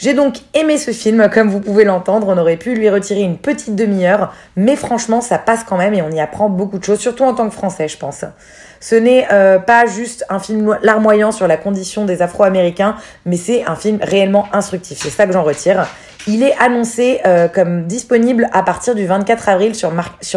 J'ai 0.00 0.14
donc 0.14 0.36
aimé 0.54 0.78
ce 0.78 0.92
film, 0.92 1.28
comme 1.28 1.50
vous 1.50 1.60
pouvez 1.60 1.84
l'entendre, 1.84 2.28
on 2.28 2.38
aurait 2.38 2.56
pu 2.56 2.74
lui 2.74 2.88
retirer 2.88 3.20
une 3.20 3.36
petite 3.36 3.76
demi-heure, 3.76 4.32
mais 4.56 4.74
franchement 4.74 5.20
ça 5.20 5.36
passe 5.36 5.62
quand 5.62 5.76
même 5.76 5.92
et 5.92 6.00
on 6.00 6.10
y 6.10 6.20
apprend 6.20 6.48
beaucoup 6.48 6.78
de 6.78 6.84
choses, 6.84 7.00
surtout 7.00 7.24
en 7.24 7.34
tant 7.34 7.46
que 7.46 7.54
français 7.54 7.86
je 7.86 7.98
pense. 7.98 8.24
Ce 8.80 8.94
n'est 8.94 9.26
euh, 9.30 9.58
pas 9.58 9.84
juste 9.84 10.24
un 10.30 10.38
film 10.38 10.78
larmoyant 10.82 11.32
sur 11.32 11.46
la 11.46 11.58
condition 11.58 12.06
des 12.06 12.22
Afro-Américains, 12.22 12.96
mais 13.26 13.36
c'est 13.36 13.62
un 13.66 13.76
film 13.76 13.98
réellement 14.00 14.46
instructif, 14.54 15.00
c'est 15.02 15.10
ça 15.10 15.26
que 15.26 15.34
j'en 15.34 15.42
retire. 15.42 15.86
Il 16.26 16.42
est 16.42 16.54
annoncé 16.58 17.20
euh, 17.26 17.48
comme 17.48 17.86
disponible 17.86 18.48
à 18.52 18.62
partir 18.62 18.94
du 18.94 19.04
24 19.04 19.50
avril 19.50 19.74
sur, 19.74 19.92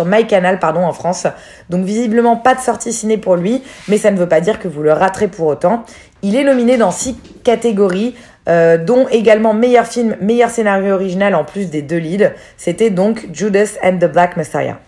MyCanal 0.06 0.60
pardon, 0.60 0.82
en 0.82 0.94
France. 0.94 1.28
Donc 1.70 1.86
visiblement 1.86 2.36
pas 2.36 2.56
de 2.56 2.60
sortie 2.60 2.92
ciné 2.92 3.18
pour 3.18 3.38
lui, 3.38 3.64
mais 3.88 3.98
ça 3.98 4.12
ne 4.12 4.18
veut 4.18 4.28
pas 4.28 4.42
dire 4.42 4.60
que 4.60 4.68
vous 4.68 4.82
le 4.82 4.92
raterez 4.92 5.28
pour 5.30 5.48
autant. 5.48 5.86
Il 6.22 6.38
est 6.38 6.46
nominé 6.46 6.78
dans 6.78 6.92
six 6.92 7.18
catégories, 7.44 8.16
euh, 8.50 8.78
dont 8.78 9.08
également 9.10 9.54
meilleur 9.54 9.86
film, 9.86 10.16
meilleur 10.22 10.50
scénario 10.50 10.94
original 10.94 11.36
en 11.36 11.44
plus 11.44 11.70
des 11.70 11.82
deux 11.82 11.98
leads. 11.98 12.32
C'était 12.58 12.90
donc 12.90 13.28
Judas 13.32 13.78
and 13.84 13.98
the 14.00 14.12
Black 14.12 14.38
Messiah. 14.38 14.80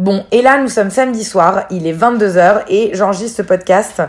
Bon, 0.00 0.24
et 0.32 0.42
là, 0.42 0.60
nous 0.60 0.68
sommes 0.68 0.90
samedi 0.90 1.22
soir, 1.22 1.66
il 1.70 1.86
est 1.86 1.92
22h 1.92 2.64
et 2.68 2.90
j'enregistre 2.94 3.36
ce 3.36 3.42
podcast 3.42 4.02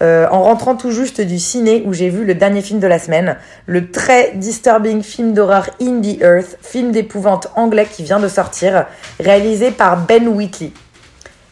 euh, 0.00 0.28
en 0.30 0.44
rentrant 0.44 0.76
tout 0.76 0.92
juste 0.92 1.20
du 1.20 1.40
ciné 1.40 1.82
où 1.84 1.92
j'ai 1.92 2.10
vu 2.10 2.24
le 2.24 2.36
dernier 2.36 2.62
film 2.62 2.78
de 2.78 2.86
la 2.86 3.00
semaine, 3.00 3.36
le 3.66 3.90
très 3.90 4.30
disturbing 4.36 5.02
film 5.02 5.32
d'horreur 5.32 5.68
In 5.80 6.00
the 6.00 6.22
Earth, 6.22 6.58
film 6.62 6.92
d'épouvante 6.92 7.48
anglais 7.56 7.88
qui 7.90 8.04
vient 8.04 8.20
de 8.20 8.28
sortir, 8.28 8.86
réalisé 9.18 9.72
par 9.72 9.96
Ben 9.96 10.28
Wheatley. 10.28 10.70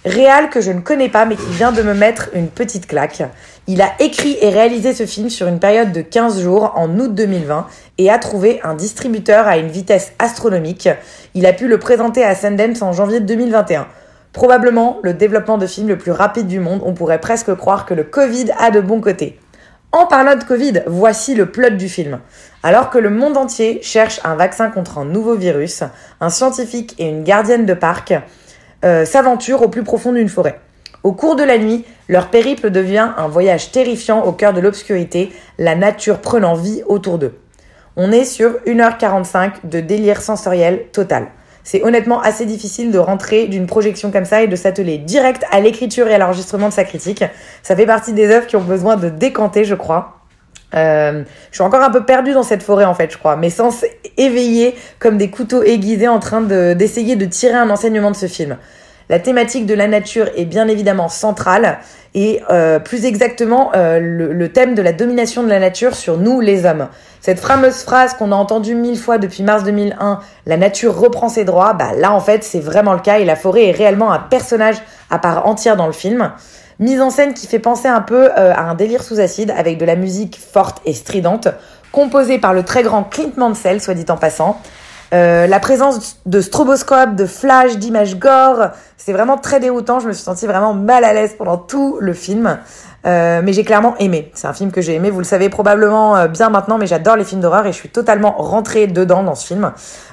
Réal 0.07 0.49
que 0.49 0.62
je 0.62 0.73
ne 0.73 0.80
connais 0.80 1.11
pas 1.11 1.26
mais 1.26 1.37
qui 1.37 1.50
vient 1.50 1.73
de 1.73 1.83
me 1.83 1.92
mettre 1.92 2.30
une 2.33 2.49
petite 2.49 2.87
claque. 2.87 3.23
Il 3.66 3.83
a 3.83 3.92
écrit 3.99 4.38
et 4.40 4.49
réalisé 4.49 4.95
ce 4.95 5.04
film 5.04 5.28
sur 5.28 5.47
une 5.47 5.59
période 5.59 5.92
de 5.92 6.00
15 6.00 6.40
jours 6.40 6.73
en 6.75 6.99
août 6.99 7.14
2020 7.14 7.66
et 7.99 8.11
a 8.11 8.19
trouvé 8.19 8.61
un 8.64 8.75
distributeur 8.75 9.47
à 9.47 9.59
une 9.59 9.69
vitesse 9.69 10.12
astronomique. 10.19 10.88
Il 11.35 11.45
a 11.45 11.52
pu 11.52 11.69
le 11.69 11.78
présenter 11.78 12.25
à 12.25 12.35
Sundance 12.35 12.80
en 12.80 12.92
janvier 12.92 13.21
2021. 13.21 13.87
Probablement 14.33 15.00
le 15.02 15.12
développement 15.12 15.59
de 15.59 15.66
film 15.66 15.88
le 15.88 15.99
plus 15.99 16.12
rapide 16.12 16.47
du 16.47 16.61
monde, 16.61 16.80
on 16.83 16.95
pourrait 16.95 17.21
presque 17.21 17.54
croire 17.54 17.85
que 17.85 17.92
le 17.92 18.04
Covid 18.04 18.52
a 18.59 18.71
de 18.71 18.80
bons 18.80 19.02
côtés. 19.02 19.38
En 19.92 20.07
parlant 20.07 20.37
de 20.37 20.45
Covid, 20.45 20.85
voici 20.87 21.35
le 21.35 21.50
plot 21.50 21.71
du 21.71 21.88
film. 21.88 22.21
Alors 22.62 22.88
que 22.90 22.99
le 22.99 23.11
monde 23.11 23.37
entier 23.37 23.80
cherche 23.83 24.21
un 24.25 24.37
vaccin 24.37 24.71
contre 24.71 24.99
un 24.99 25.04
nouveau 25.04 25.35
virus, 25.35 25.83
un 26.21 26.30
scientifique 26.30 26.95
et 26.99 27.09
une 27.09 27.25
gardienne 27.25 27.66
de 27.66 27.75
parc 27.75 28.14
euh, 28.84 29.04
s'aventurent 29.04 29.62
au 29.62 29.68
plus 29.68 29.84
profond 29.84 30.12
d'une 30.12 30.28
forêt. 30.28 30.60
Au 31.02 31.12
cours 31.12 31.37
de 31.37 31.42
la 31.42 31.56
nuit, 31.56 31.84
leur 32.08 32.28
périple 32.28 32.70
devient 32.70 33.10
un 33.16 33.28
voyage 33.28 33.72
terrifiant 33.72 34.25
au 34.25 34.32
cœur 34.32 34.52
de 34.52 34.60
l'obscurité, 34.60 35.32
la 35.58 35.75
nature 35.75 36.20
prenant 36.20 36.54
vie 36.54 36.82
autour 36.87 37.18
d'eux. 37.18 37.38
On 37.96 38.12
est 38.12 38.25
sur 38.25 38.52
1h45 38.66 39.64
de 39.64 39.80
délire 39.80 40.20
sensoriel 40.20 40.87
total. 40.92 41.28
C'est 41.64 41.82
honnêtement 41.82 42.20
assez 42.20 42.46
difficile 42.46 42.90
de 42.90 42.99
rentrer 42.99 43.46
d'une 43.46 43.66
projection 43.66 44.10
comme 44.10 44.25
ça 44.25 44.42
et 44.42 44.46
de 44.46 44.56
s'atteler 44.56 44.99
direct 44.99 45.44
à 45.50 45.60
l'écriture 45.60 46.08
et 46.08 46.14
à 46.14 46.18
l'enregistrement 46.18 46.68
de 46.68 46.72
sa 46.72 46.84
critique. 46.84 47.25
Ça 47.62 47.76
fait 47.76 47.87
partie 47.87 48.12
des 48.12 48.28
œuvres 48.30 48.46
qui 48.46 48.56
ont 48.56 48.62
besoin 48.62 48.96
de 48.96 49.08
décanter, 49.08 49.64
je 49.64 49.75
crois. 49.75 50.19
Euh, 50.74 51.24
je 51.50 51.56
suis 51.56 51.64
encore 51.64 51.82
un 51.82 51.90
peu 51.90 52.04
perdue 52.04 52.32
dans 52.32 52.42
cette 52.42 52.62
forêt 52.62 52.84
en 52.84 52.94
fait, 52.94 53.10
je 53.12 53.18
crois. 53.18 53.36
Mes 53.36 53.50
sens 53.50 53.84
éveillés 54.16 54.74
comme 54.98 55.18
des 55.18 55.30
couteaux 55.30 55.62
aiguisés 55.62 56.08
en 56.08 56.20
train 56.20 56.40
d'essayer 56.40 57.16
de, 57.16 57.24
tirer 57.24 57.54
un 57.54 57.70
enseignement 57.70 58.10
de 58.10 58.16
ce 58.16 58.26
film. 58.26 58.56
La 59.08 59.18
thématique 59.18 59.66
de 59.66 59.74
la 59.74 59.88
nature 59.88 60.28
est 60.36 60.44
bien 60.44 60.68
évidemment 60.68 61.08
centrale 61.08 61.78
et 62.14 62.42
euh, 62.50 62.78
plus 62.78 63.04
exactement 63.06 63.72
euh, 63.74 63.98
le, 64.00 64.48
thème 64.52 64.76
de 64.76 64.82
la 64.82 64.92
domination 64.92 65.42
de 65.42 65.48
la 65.48 65.58
nature 65.58 65.96
sur 65.96 66.16
nous 66.16 66.40
les 66.40 66.64
hommes. 66.64 66.88
Cette 67.20 67.40
fameuse 67.40 67.82
phrase 67.82 68.14
qu'on 68.14 68.30
a 68.30 68.36
entendue 68.36 68.76
mille 68.76 68.96
fois 68.96 69.18
depuis 69.18 69.42
mars 69.42 69.64
2001, 69.64 70.20
la 70.46 70.56
nature 70.56 70.96
reprend 70.96 71.28
ses 71.28 71.44
droits, 71.44 71.72
bah 71.72 71.90
là 71.96 72.12
en 72.12 72.20
fait 72.20 72.44
c'est 72.44 72.60
vraiment 72.60 72.94
le 72.94 73.00
cas 73.00 73.18
et 73.18 73.24
la 73.24 73.34
forêt 73.36 73.66
est 73.66 73.72
réellement 73.72 74.12
un 74.12 74.20
personnage 74.20 74.76
à 75.10 75.18
part 75.18 75.46
entière 75.46 75.76
dans 75.76 75.86
le 75.86 75.92
film. 75.92 76.30
Mise 76.80 77.02
en 77.02 77.10
scène 77.10 77.34
qui 77.34 77.46
fait 77.46 77.58
penser 77.58 77.88
un 77.88 78.00
peu 78.00 78.30
euh, 78.30 78.54
à 78.54 78.62
un 78.62 78.75
délire 78.75 79.02
sous 79.02 79.20
acide 79.20 79.52
avec 79.54 79.76
de 79.76 79.84
la 79.84 79.96
musique 79.96 80.40
forte 80.40 80.80
et 80.87 80.94
stridente, 80.94 81.49
composée 81.92 82.38
par 82.38 82.54
le 82.54 82.62
très 82.62 82.82
grand 82.82 83.04
Clint 83.04 83.32
Mansell, 83.37 83.82
soit 83.82 83.92
dit 83.92 84.06
en 84.08 84.16
passant. 84.16 84.58
Euh, 85.12 85.46
la 85.46 85.60
présence 85.60 86.18
de 86.25 86.40
stroboscope, 86.40 87.16
de 87.16 87.26
flash, 87.26 87.76
d'images 87.76 88.18
gore, 88.18 88.68
c'est 88.96 89.12
vraiment 89.12 89.37
très 89.37 89.60
déroutant. 89.60 90.00
Je 90.00 90.08
me 90.08 90.12
suis 90.14 90.22
sentie 90.22 90.46
vraiment 90.46 90.72
mal 90.72 91.04
à 91.04 91.12
l'aise 91.12 91.34
pendant 91.37 91.58
tout 91.58 91.99
le 92.00 92.14
film. 92.14 92.58
Euh, 93.07 93.40
mais 93.42 93.52
j'ai 93.52 93.64
clairement 93.64 93.97
aimé. 93.99 94.30
C'est 94.35 94.47
un 94.47 94.52
film 94.52 94.71
que 94.71 94.83
j'ai 94.83 94.95
aimé, 94.95 95.11
vous 95.11 95.21
le 95.21 95.25
savez 95.25 95.49
probablement 95.49 96.16
euh, 96.16 96.28
bien 96.28 96.50
maintenant, 96.50 96.76
mais 96.76 96.87
j'adore 96.87 97.16
les 97.16 97.25
films 97.25 97.40
d'horreur 97.40 97.66
et 97.66 97.73
je 97.73 97.76
suis 97.76 97.88
totalement 97.88 98.33
rentrée 98.33 98.87
dedans 98.87 99.23
dans 99.23 99.35
ce 99.35 99.47
film. 99.47 99.73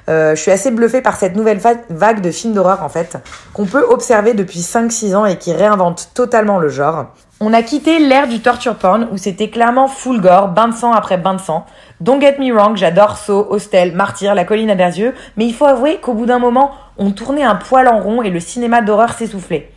Euh, 0.10 0.36
je 0.36 0.42
suis 0.42 0.52
assez 0.52 0.72
bluffée 0.72 1.02
par 1.02 1.18
cette 1.18 1.36
nouvelle 1.36 1.60
vague 1.90 2.22
de 2.22 2.32
films 2.32 2.54
d'horreur 2.54 2.84
en 2.84 2.90
fait, 2.90 3.18
qu'on 3.54 3.66
peut 3.66 3.84
observer 3.90 4.34
depuis 4.34 4.60
5-6 4.60 5.16
ans 5.16 5.26
et 5.26 5.38
qui 5.38 5.52
réinvente 5.52 6.12
totalement 6.14 6.60
le 6.60 6.70
genre. 6.70 7.08
On 7.42 7.54
a 7.54 7.62
quitté 7.62 8.00
l'ère 8.00 8.28
du 8.28 8.40
torture 8.40 8.76
porn 8.76 9.10
où 9.12 9.18
c'était 9.18 9.50
clairement 9.50 9.88
full 9.88 10.22
gore, 10.22 10.48
bain 10.48 10.70
de 10.70 10.74
sang 10.74 10.94
après 10.94 11.18
bain 11.18 11.34
de 11.34 11.42
sang. 11.42 11.66
Don't 12.00 12.22
get 12.22 12.38
me 12.40 12.52
wrong, 12.54 12.78
j'adore 12.78 13.18
Saw, 13.18 13.48
Hostel, 13.50 13.94
Martyr, 13.94 14.34
La 14.34 14.46
colline 14.46 14.70
à 14.70 14.76
des 14.76 15.12
mais 15.36 15.46
il 15.46 15.54
faut 15.54 15.66
avouer 15.66 15.98
qu'au 15.98 16.14
bout 16.14 16.26
d'un 16.26 16.40
moment, 16.40 16.72
on 16.98 17.12
tournait 17.12 17.44
un 17.44 17.56
poil 17.56 17.88
en 17.90 18.00
rond 18.00 18.22
et 18.22 18.30
le 18.30 18.40
cinéma 18.40 18.82
d'horreur 18.82 19.12
s'essoufflait. 19.12 19.72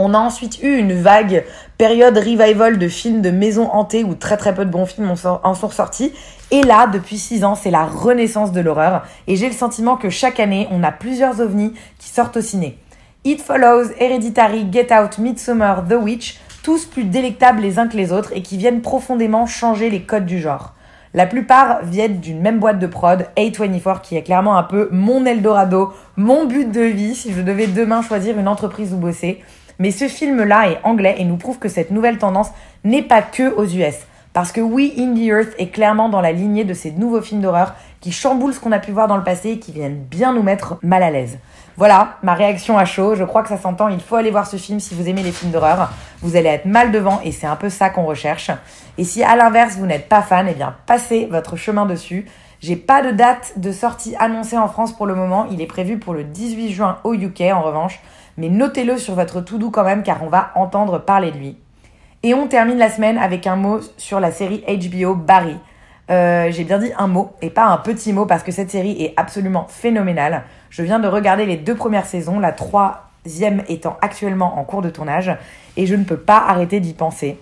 On 0.00 0.14
a 0.14 0.18
ensuite 0.18 0.62
eu 0.62 0.76
une 0.76 0.92
vague 0.92 1.44
période 1.76 2.16
revival 2.16 2.78
de 2.78 2.86
films 2.86 3.20
de 3.20 3.30
maisons 3.30 3.68
hantées 3.72 4.04
où 4.04 4.14
très 4.14 4.36
très 4.36 4.54
peu 4.54 4.64
de 4.64 4.70
bons 4.70 4.86
films 4.86 5.12
en 5.24 5.54
sont 5.54 5.70
sortis. 5.70 6.12
Et 6.52 6.62
là, 6.62 6.86
depuis 6.86 7.18
6 7.18 7.44
ans, 7.44 7.56
c'est 7.56 7.72
la 7.72 7.84
renaissance 7.84 8.52
de 8.52 8.60
l'horreur. 8.60 9.04
Et 9.26 9.34
j'ai 9.34 9.48
le 9.48 9.54
sentiment 9.54 9.96
que 9.96 10.08
chaque 10.08 10.38
année, 10.38 10.68
on 10.70 10.84
a 10.84 10.92
plusieurs 10.92 11.40
ovnis 11.40 11.74
qui 11.98 12.10
sortent 12.10 12.36
au 12.36 12.40
ciné. 12.40 12.78
It 13.24 13.42
Follows, 13.42 13.90
Hereditary, 13.98 14.68
Get 14.70 14.94
Out, 14.94 15.18
Midsommar, 15.18 15.88
The 15.88 15.96
Witch, 16.00 16.38
tous 16.62 16.86
plus 16.86 17.04
délectables 17.04 17.60
les 17.60 17.80
uns 17.80 17.88
que 17.88 17.96
les 17.96 18.12
autres 18.12 18.32
et 18.36 18.42
qui 18.42 18.56
viennent 18.56 18.82
profondément 18.82 19.46
changer 19.46 19.90
les 19.90 20.02
codes 20.02 20.26
du 20.26 20.38
genre. 20.38 20.74
La 21.12 21.26
plupart 21.26 21.82
viennent 21.82 22.20
d'une 22.20 22.40
même 22.40 22.60
boîte 22.60 22.78
de 22.78 22.86
prod, 22.86 23.26
A24, 23.36 24.02
qui 24.02 24.16
est 24.16 24.22
clairement 24.22 24.56
un 24.56 24.62
peu 24.62 24.88
mon 24.92 25.26
Eldorado, 25.26 25.92
mon 26.16 26.44
but 26.44 26.70
de 26.70 26.82
vie 26.82 27.16
si 27.16 27.32
je 27.32 27.40
devais 27.40 27.66
demain 27.66 28.00
choisir 28.02 28.38
une 28.38 28.46
entreprise 28.46 28.94
où 28.94 28.98
bosser. 28.98 29.42
Mais 29.78 29.90
ce 29.90 30.08
film-là 30.08 30.70
est 30.70 30.78
anglais 30.82 31.16
et 31.18 31.24
nous 31.24 31.36
prouve 31.36 31.58
que 31.58 31.68
cette 31.68 31.90
nouvelle 31.90 32.18
tendance 32.18 32.50
n'est 32.84 33.02
pas 33.02 33.22
que 33.22 33.54
aux 33.54 33.66
US. 33.66 33.94
Parce 34.32 34.52
que 34.52 34.60
oui, 34.60 34.94
Indie 34.98 35.28
Earth 35.28 35.54
est 35.58 35.68
clairement 35.68 36.08
dans 36.08 36.20
la 36.20 36.32
lignée 36.32 36.64
de 36.64 36.74
ces 36.74 36.92
nouveaux 36.92 37.22
films 37.22 37.40
d'horreur 37.40 37.74
qui 38.00 38.12
chamboulent 38.12 38.54
ce 38.54 38.60
qu'on 38.60 38.72
a 38.72 38.78
pu 38.78 38.92
voir 38.92 39.08
dans 39.08 39.16
le 39.16 39.24
passé 39.24 39.50
et 39.50 39.58
qui 39.58 39.72
viennent 39.72 39.98
bien 39.98 40.32
nous 40.32 40.42
mettre 40.42 40.78
mal 40.82 41.02
à 41.02 41.10
l'aise. 41.10 41.38
Voilà, 41.76 42.18
ma 42.22 42.34
réaction 42.34 42.76
à 42.76 42.84
chaud, 42.84 43.14
je 43.14 43.24
crois 43.24 43.42
que 43.42 43.48
ça 43.48 43.56
s'entend, 43.56 43.88
il 43.88 44.00
faut 44.00 44.16
aller 44.16 44.30
voir 44.30 44.46
ce 44.46 44.56
film 44.56 44.80
si 44.80 44.94
vous 44.94 45.08
aimez 45.08 45.22
les 45.22 45.32
films 45.32 45.52
d'horreur. 45.52 45.90
Vous 46.22 46.36
allez 46.36 46.48
être 46.48 46.66
mal 46.66 46.92
devant 46.92 47.20
et 47.24 47.32
c'est 47.32 47.46
un 47.46 47.56
peu 47.56 47.68
ça 47.68 47.90
qu'on 47.90 48.04
recherche. 48.04 48.50
Et 48.96 49.04
si 49.04 49.22
à 49.22 49.34
l'inverse 49.36 49.76
vous 49.76 49.86
n'êtes 49.86 50.08
pas 50.08 50.22
fan, 50.22 50.46
eh 50.50 50.54
bien 50.54 50.74
passez 50.86 51.26
votre 51.30 51.56
chemin 51.56 51.86
dessus. 51.86 52.26
J'ai 52.60 52.76
pas 52.76 53.02
de 53.02 53.12
date 53.12 53.52
de 53.56 53.72
sortie 53.72 54.14
annoncée 54.18 54.58
en 54.58 54.68
France 54.68 54.92
pour 54.92 55.06
le 55.06 55.14
moment, 55.14 55.46
il 55.50 55.60
est 55.60 55.66
prévu 55.66 55.98
pour 55.98 56.14
le 56.14 56.24
18 56.24 56.72
juin 56.72 56.98
au 57.04 57.14
UK 57.14 57.42
en 57.52 57.62
revanche 57.62 58.00
mais 58.38 58.48
notez-le 58.48 58.96
sur 58.96 59.14
votre 59.14 59.42
tout 59.42 59.58
doux 59.58 59.70
quand 59.70 59.84
même 59.84 60.02
car 60.02 60.22
on 60.22 60.28
va 60.28 60.52
entendre 60.54 60.98
parler 60.98 61.32
de 61.32 61.36
lui. 61.36 61.58
Et 62.22 62.34
on 62.34 62.46
termine 62.46 62.78
la 62.78 62.88
semaine 62.88 63.18
avec 63.18 63.46
un 63.46 63.56
mot 63.56 63.80
sur 63.96 64.20
la 64.20 64.30
série 64.30 64.64
HBO 64.66 65.14
Barry. 65.14 65.56
Euh, 66.10 66.50
j'ai 66.50 66.64
bien 66.64 66.78
dit 66.78 66.90
un 66.96 67.08
mot 67.08 67.32
et 67.42 67.50
pas 67.50 67.66
un 67.66 67.76
petit 67.76 68.12
mot 68.12 68.26
parce 68.26 68.42
que 68.42 68.52
cette 68.52 68.70
série 68.70 69.02
est 69.02 69.12
absolument 69.16 69.66
phénoménale. 69.68 70.44
Je 70.70 70.82
viens 70.82 71.00
de 71.00 71.08
regarder 71.08 71.46
les 71.46 71.56
deux 71.56 71.74
premières 71.74 72.06
saisons, 72.06 72.38
la 72.38 72.52
troisième 72.52 73.62
étant 73.68 73.98
actuellement 74.00 74.58
en 74.58 74.64
cours 74.64 74.82
de 74.82 74.90
tournage, 74.90 75.36
et 75.76 75.86
je 75.86 75.94
ne 75.94 76.04
peux 76.04 76.16
pas 76.16 76.38
arrêter 76.38 76.80
d'y 76.80 76.94
penser. 76.94 77.38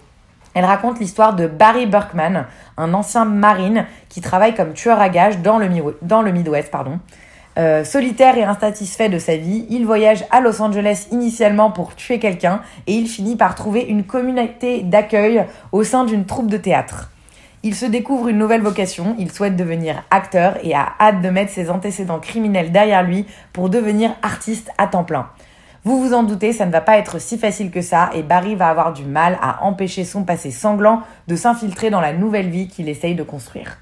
Elle 0.55 0.65
raconte 0.65 0.99
l'histoire 0.99 1.37
de 1.37 1.47
Barry 1.47 1.87
Berkman, 1.87 2.47
un 2.79 2.95
ancien 2.95 3.27
marine 3.27 3.85
qui 4.09 4.23
travaille 4.23 4.55
comme 4.55 4.73
tueur 4.73 5.01
à 5.01 5.11
gages 5.11 5.39
dans 5.41 5.59
le, 5.59 5.69
dans 6.01 6.23
le 6.23 6.33
Midwest. 6.33 6.71
Pardon. 6.71 6.99
Euh, 7.59 7.85
solitaire 7.85 8.37
et 8.37 8.45
insatisfait 8.45 9.09
de 9.09 9.19
sa 9.19 9.37
vie, 9.37 9.65
il 9.71 9.87
voyage 9.87 10.25
à 10.31 10.41
Los 10.43 10.61
Angeles 10.61 11.07
initialement 11.11 11.71
pour 11.71 11.95
tuer 11.95 12.19
quelqu'un 12.19 12.61
et 12.87 12.93
il 12.93 13.09
finit 13.09 13.37
par 13.37 13.55
trouver 13.55 13.81
une 13.83 14.05
communauté 14.05 14.83
d'accueil 14.83 15.47
au 15.73 15.83
sein 15.83 16.05
d'une 16.05 16.27
troupe 16.27 16.51
de 16.51 16.59
théâtre. 16.59 17.11
Il 17.63 17.75
se 17.75 17.87
découvre 17.87 18.29
une 18.29 18.37
nouvelle 18.37 18.61
vocation, 18.61 19.17
il 19.19 19.33
souhaite 19.33 19.57
devenir 19.57 20.03
acteur 20.11 20.59
et 20.63 20.75
a 20.75 20.93
hâte 21.01 21.23
de 21.23 21.31
mettre 21.31 21.51
ses 21.51 21.71
antécédents 21.71 22.21
criminels 22.21 22.73
derrière 22.73 23.03
lui 23.03 23.25
pour 23.55 23.71
devenir 23.71 24.15
artiste 24.23 24.71
à 24.77 24.87
temps 24.87 25.05
plein. 25.05 25.31
Vous 25.83 25.99
vous 25.99 26.13
en 26.13 26.25
doutez, 26.25 26.53
ça 26.53 26.67
ne 26.67 26.73
va 26.73 26.83
pas 26.83 26.99
être 26.99 27.19
si 27.19 27.39
facile 27.39 27.71
que 27.71 27.81
ça 27.81 28.11
et 28.13 28.23
Barry 28.23 28.55
va 28.55 28.69
avoir 28.69 28.93
du 28.93 29.05
mal 29.05 29.39
à 29.41 29.65
empêcher 29.65 30.05
son 30.05 30.25
passé 30.25 30.51
sanglant 30.51 31.01
de 31.27 31.37
s'infiltrer 31.37 31.89
dans 31.89 32.03
la 32.03 32.13
nouvelle 32.13 32.51
vie 32.51 32.69
qu'il 32.69 32.91
essaye 32.91 33.15
de 33.15 33.23
construire. 33.23 33.79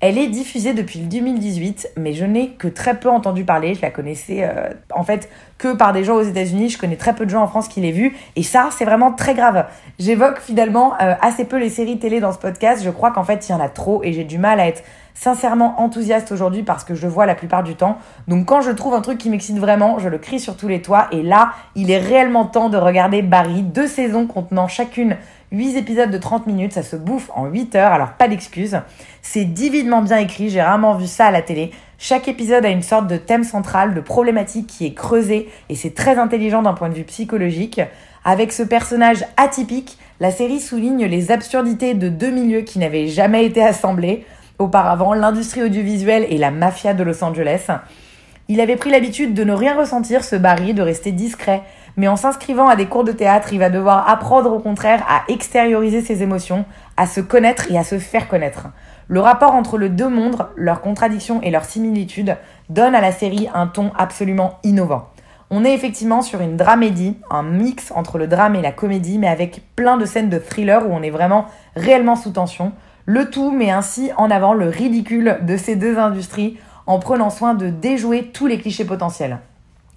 Elle 0.00 0.18
est 0.18 0.28
diffusée 0.28 0.74
depuis 0.74 1.00
le 1.00 1.06
2018, 1.06 1.92
mais 1.96 2.12
je 2.12 2.26
n'ai 2.26 2.50
que 2.50 2.68
très 2.68 3.00
peu 3.00 3.08
entendu 3.08 3.44
parler. 3.44 3.74
Je 3.74 3.80
la 3.80 3.90
connaissais 3.90 4.44
euh, 4.44 4.68
en 4.94 5.04
fait 5.04 5.30
que 5.58 5.74
par 5.74 5.94
des 5.94 6.04
gens 6.04 6.16
aux 6.16 6.22
États-Unis. 6.22 6.68
Je 6.68 6.78
connais 6.78 6.96
très 6.96 7.14
peu 7.14 7.24
de 7.24 7.30
gens 7.30 7.42
en 7.42 7.46
France 7.46 7.68
qui 7.68 7.80
l'aient 7.80 7.92
vue. 7.92 8.14
Et 8.36 8.42
ça, 8.42 8.68
c'est 8.76 8.84
vraiment 8.84 9.12
très 9.12 9.34
grave. 9.34 9.66
J'évoque 9.98 10.38
finalement 10.40 10.92
euh, 11.00 11.14
assez 11.22 11.46
peu 11.46 11.56
les 11.56 11.70
séries 11.70 11.98
télé 11.98 12.20
dans 12.20 12.32
ce 12.32 12.38
podcast. 12.38 12.82
Je 12.84 12.90
crois 12.90 13.10
qu'en 13.10 13.24
fait, 13.24 13.48
il 13.48 13.52
y 13.52 13.54
en 13.54 13.60
a 13.60 13.70
trop 13.70 14.02
et 14.04 14.12
j'ai 14.12 14.24
du 14.24 14.36
mal 14.36 14.60
à 14.60 14.68
être 14.68 14.82
sincèrement 15.14 15.80
enthousiaste 15.80 16.30
aujourd'hui 16.30 16.62
parce 16.62 16.84
que 16.84 16.94
je 16.94 17.06
vois 17.06 17.24
la 17.24 17.34
plupart 17.34 17.62
du 17.62 17.74
temps. 17.74 17.96
Donc 18.28 18.44
quand 18.44 18.60
je 18.60 18.70
trouve 18.70 18.92
un 18.92 19.00
truc 19.00 19.16
qui 19.16 19.30
m'excite 19.30 19.58
vraiment, 19.58 19.98
je 19.98 20.10
le 20.10 20.18
crie 20.18 20.38
sur 20.38 20.58
tous 20.58 20.68
les 20.68 20.82
toits. 20.82 21.08
Et 21.10 21.22
là, 21.22 21.52
il 21.74 21.90
est 21.90 21.98
réellement 21.98 22.44
temps 22.44 22.68
de 22.68 22.76
regarder 22.76 23.22
Barry, 23.22 23.62
deux 23.62 23.86
saisons 23.86 24.26
contenant 24.26 24.68
chacune 24.68 25.16
8 25.52 25.76
épisodes 25.76 26.10
de 26.10 26.18
30 26.18 26.46
minutes, 26.46 26.72
ça 26.72 26.82
se 26.82 26.96
bouffe 26.96 27.30
en 27.34 27.46
8 27.46 27.76
heures, 27.76 27.92
alors 27.92 28.12
pas 28.12 28.28
d'excuses. 28.28 28.80
C'est 29.22 29.44
divinement 29.44 30.02
bien 30.02 30.18
écrit, 30.18 30.50
j'ai 30.50 30.60
rarement 30.60 30.96
vu 30.96 31.06
ça 31.06 31.26
à 31.26 31.30
la 31.30 31.42
télé. 31.42 31.70
Chaque 31.98 32.28
épisode 32.28 32.64
a 32.64 32.68
une 32.68 32.82
sorte 32.82 33.06
de 33.06 33.16
thème 33.16 33.44
central, 33.44 33.94
de 33.94 34.00
problématique 34.00 34.66
qui 34.66 34.86
est 34.86 34.94
creusée, 34.94 35.48
et 35.68 35.76
c'est 35.76 35.94
très 35.94 36.18
intelligent 36.18 36.62
d'un 36.62 36.74
point 36.74 36.88
de 36.88 36.94
vue 36.94 37.04
psychologique. 37.04 37.80
Avec 38.24 38.52
ce 38.52 38.64
personnage 38.64 39.24
atypique, 39.36 39.98
la 40.18 40.30
série 40.30 40.60
souligne 40.60 41.04
les 41.06 41.30
absurdités 41.30 41.94
de 41.94 42.08
deux 42.08 42.30
milieux 42.30 42.62
qui 42.62 42.78
n'avaient 42.78 43.06
jamais 43.06 43.46
été 43.46 43.62
assemblés 43.62 44.24
auparavant, 44.58 45.14
l'industrie 45.14 45.62
audiovisuelle 45.62 46.26
et 46.28 46.38
la 46.38 46.50
mafia 46.50 46.94
de 46.94 47.04
Los 47.04 47.22
Angeles. 47.22 47.66
Il 48.48 48.60
avait 48.60 48.76
pris 48.76 48.90
l'habitude 48.90 49.34
de 49.34 49.44
ne 49.44 49.52
rien 49.52 49.76
ressentir, 49.76 50.24
ce 50.24 50.36
Barry, 50.36 50.72
de 50.72 50.82
rester 50.82 51.12
discret, 51.12 51.62
mais 51.96 52.08
en 52.08 52.16
s'inscrivant 52.16 52.68
à 52.68 52.76
des 52.76 52.86
cours 52.86 53.04
de 53.04 53.12
théâtre, 53.12 53.52
il 53.52 53.58
va 53.58 53.70
devoir 53.70 54.08
apprendre 54.08 54.52
au 54.52 54.58
contraire 54.58 55.04
à 55.08 55.22
extérioriser 55.30 56.02
ses 56.02 56.22
émotions, 56.22 56.64
à 56.96 57.06
se 57.06 57.20
connaître 57.20 57.70
et 57.70 57.78
à 57.78 57.84
se 57.84 57.98
faire 57.98 58.28
connaître. 58.28 58.68
Le 59.08 59.20
rapport 59.20 59.54
entre 59.54 59.78
les 59.78 59.88
deux 59.88 60.08
mondes, 60.08 60.46
leurs 60.56 60.80
contradictions 60.80 61.40
et 61.42 61.50
leurs 61.50 61.64
similitudes, 61.64 62.36
donne 62.68 62.94
à 62.94 63.00
la 63.00 63.12
série 63.12 63.48
un 63.54 63.66
ton 63.66 63.92
absolument 63.96 64.58
innovant. 64.64 65.10
On 65.48 65.64
est 65.64 65.74
effectivement 65.74 66.22
sur 66.22 66.40
une 66.40 66.56
dramédie, 66.56 67.16
un 67.30 67.44
mix 67.44 67.92
entre 67.94 68.18
le 68.18 68.26
drame 68.26 68.56
et 68.56 68.62
la 68.62 68.72
comédie, 68.72 69.18
mais 69.18 69.28
avec 69.28 69.62
plein 69.76 69.96
de 69.96 70.04
scènes 70.04 70.28
de 70.28 70.38
thriller 70.38 70.88
où 70.88 70.92
on 70.92 71.02
est 71.02 71.10
vraiment 71.10 71.46
réellement 71.76 72.16
sous 72.16 72.30
tension. 72.30 72.72
Le 73.04 73.30
tout 73.30 73.52
met 73.52 73.70
ainsi 73.70 74.10
en 74.16 74.30
avant 74.32 74.54
le 74.54 74.68
ridicule 74.68 75.38
de 75.42 75.56
ces 75.56 75.76
deux 75.76 75.98
industries 75.98 76.58
en 76.86 76.98
prenant 76.98 77.30
soin 77.30 77.54
de 77.54 77.68
déjouer 77.68 78.30
tous 78.32 78.48
les 78.48 78.58
clichés 78.58 78.84
potentiels. 78.84 79.38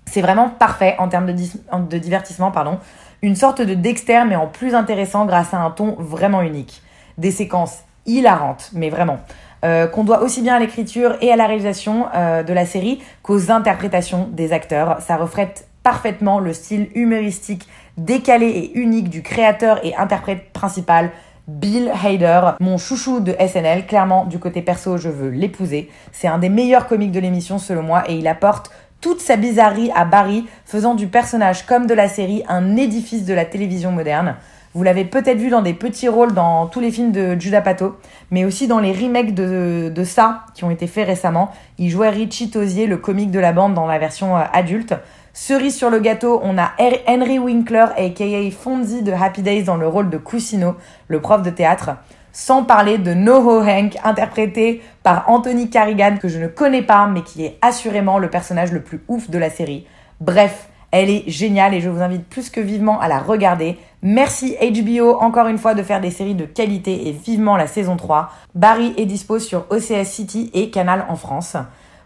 C'est 0.10 0.22
vraiment 0.22 0.50
parfait 0.50 0.96
en 0.98 1.08
termes 1.08 1.28
de, 1.28 1.98
divertissement, 1.98 2.52
pardon. 2.52 2.80
Une 3.22 3.36
sorte 3.36 3.62
de 3.62 3.74
Dexter, 3.74 4.24
mais 4.28 4.36
en 4.36 4.48
plus 4.48 4.74
intéressant 4.74 5.26
grâce 5.26 5.54
à 5.54 5.58
un 5.58 5.72
ton 5.72 5.96
vraiment 6.00 6.42
unique. 6.42 6.82
Des 7.18 7.32
séquences 7.32 7.84
hilarantes, 8.06 8.72
mais 8.74 8.90
vraiment. 8.90 9.20
Euh, 9.66 9.88
qu'on 9.88 10.04
doit 10.04 10.22
aussi 10.22 10.42
bien 10.42 10.56
à 10.56 10.60
l'écriture 10.60 11.16
et 11.22 11.32
à 11.32 11.36
la 11.36 11.46
réalisation 11.46 12.08
euh, 12.16 12.44
de 12.44 12.54
la 12.54 12.66
série 12.66 13.04
qu'aux 13.24 13.52
interprétations 13.52 14.30
des 14.32 14.54
acteurs. 14.54 15.02
Ça 15.02 15.18
reflète 15.18 15.68
parfaitement 15.84 16.40
le 16.40 16.54
style 16.54 16.90
humoristique 16.96 17.68
décalé 17.98 18.48
et 18.48 18.78
unique 18.78 19.10
du 19.10 19.22
créateur 19.22 19.84
et 19.86 19.96
interprète 19.96 20.52
principal, 20.54 21.12
Bill 21.48 21.92
Hader, 22.04 22.52
mon 22.60 22.78
chouchou 22.78 23.20
de 23.20 23.34
SNL. 23.34 23.86
Clairement, 23.86 24.26
du 24.26 24.40
côté 24.40 24.62
perso, 24.62 24.98
je 24.98 25.10
veux 25.10 25.30
l'épouser. 25.30 25.90
C'est 26.12 26.28
un 26.28 26.38
des 26.38 26.50
meilleurs 26.50 26.88
comiques 26.88 27.12
de 27.12 27.20
l'émission 27.20 27.58
selon 27.58 27.84
moi 27.84 28.04
et 28.08 28.16
il 28.16 28.28
apporte 28.28 28.72
toute 29.02 29.22
sa 29.22 29.38
bizarrerie 29.38 29.92
à 29.96 30.06
Barry, 30.06 30.46
faisant 30.66 30.96
du 30.96 31.08
personnage 31.08 31.66
comme 31.66 31.88
de 31.88 31.94
la 31.94 32.08
série 32.08 32.44
un 32.48 32.76
édifice 32.76 33.26
de 33.26 33.34
la 33.34 33.46
télévision 33.46 33.92
moderne. 33.92 34.36
Vous 34.76 34.84
l'avez 34.84 35.04
peut-être 35.04 35.40
vu 35.40 35.50
dans 35.50 35.64
des 35.64 35.74
petits 35.74 36.08
rôles 36.08 36.34
dans 36.34 36.68
tous 36.68 36.80
les 36.80 36.92
films 36.92 37.12
de 37.12 37.40
Judah 37.40 37.62
Pato, 37.62 37.98
mais 38.30 38.46
aussi 38.46 38.68
dans 38.68 38.80
les 38.80 38.92
remakes 38.92 39.34
de, 39.34 39.92
de 39.94 40.04
ça 40.04 40.46
qui 40.54 40.64
ont 40.64 40.70
été 40.70 40.86
faits 40.86 41.08
récemment. 41.08 41.52
Il 41.80 41.90
jouait 41.90 42.10
Richie 42.10 42.52
Tosier, 42.52 42.86
le 42.86 42.98
comique 42.98 43.32
de 43.32 43.40
la 43.40 43.52
bande 43.52 43.74
dans 43.74 43.88
la 43.88 43.98
version 43.98 44.38
euh, 44.38 44.44
adulte. 44.54 44.94
Cerise 45.34 45.76
sur 45.76 45.90
le 45.90 46.00
gâteau, 46.00 46.40
on 46.44 46.58
a 46.58 46.72
Henry 47.08 47.40
Winkler, 47.40 47.86
aka 47.98 48.52
Fonzie 48.52 49.02
de 49.02 49.12
Happy 49.12 49.42
Days 49.42 49.64
dans 49.64 49.78
le 49.78 49.88
rôle 49.88 50.10
de 50.10 50.18
Cusino, 50.18 50.76
le 51.08 51.20
prof 51.20 51.42
de 51.42 51.50
théâtre. 51.50 51.92
Sans 52.42 52.64
parler 52.64 52.98
de 52.98 53.14
Noho 53.14 53.60
Hank, 53.62 53.98
interprété 54.02 54.82
par 55.04 55.26
Anthony 55.30 55.70
Carrigan, 55.70 56.16
que 56.22 56.30
je 56.30 56.40
ne 56.40 56.48
connais 56.48 56.82
pas, 56.82 57.06
mais 57.06 57.22
qui 57.22 57.44
est 57.44 57.58
assurément 57.62 58.18
le 58.18 58.30
personnage 58.30 58.72
le 58.72 58.80
plus 58.80 59.02
ouf 59.10 59.30
de 59.30 59.38
la 59.38 59.50
série. 59.50 59.86
Bref, 60.22 60.70
elle 60.92 61.10
est 61.10 61.30
géniale 61.30 61.74
et 61.74 61.82
je 61.82 61.90
vous 61.90 62.02
invite 62.02 62.26
plus 62.30 62.50
que 62.50 62.62
vivement 62.62 62.98
à 63.02 63.10
la 63.10 63.20
regarder. 63.20 63.78
Merci 64.04 64.56
HBO 64.62 65.20
encore 65.20 65.48
une 65.48 65.58
fois 65.58 65.74
de 65.74 65.84
faire 65.84 66.00
des 66.00 66.12
séries 66.12 66.34
de 66.34 66.46
qualité 66.46 67.10
et 67.10 67.12
vivement 67.12 67.58
la 67.58 67.68
saison 67.68 67.98
3. 67.98 68.32
Barry 68.56 68.94
est 68.96 69.06
dispo 69.06 69.38
sur 69.40 69.66
OCS 69.70 70.06
City 70.06 70.50
et 70.54 70.70
Canal 70.70 71.08
en 71.10 71.18
France. 71.18 71.58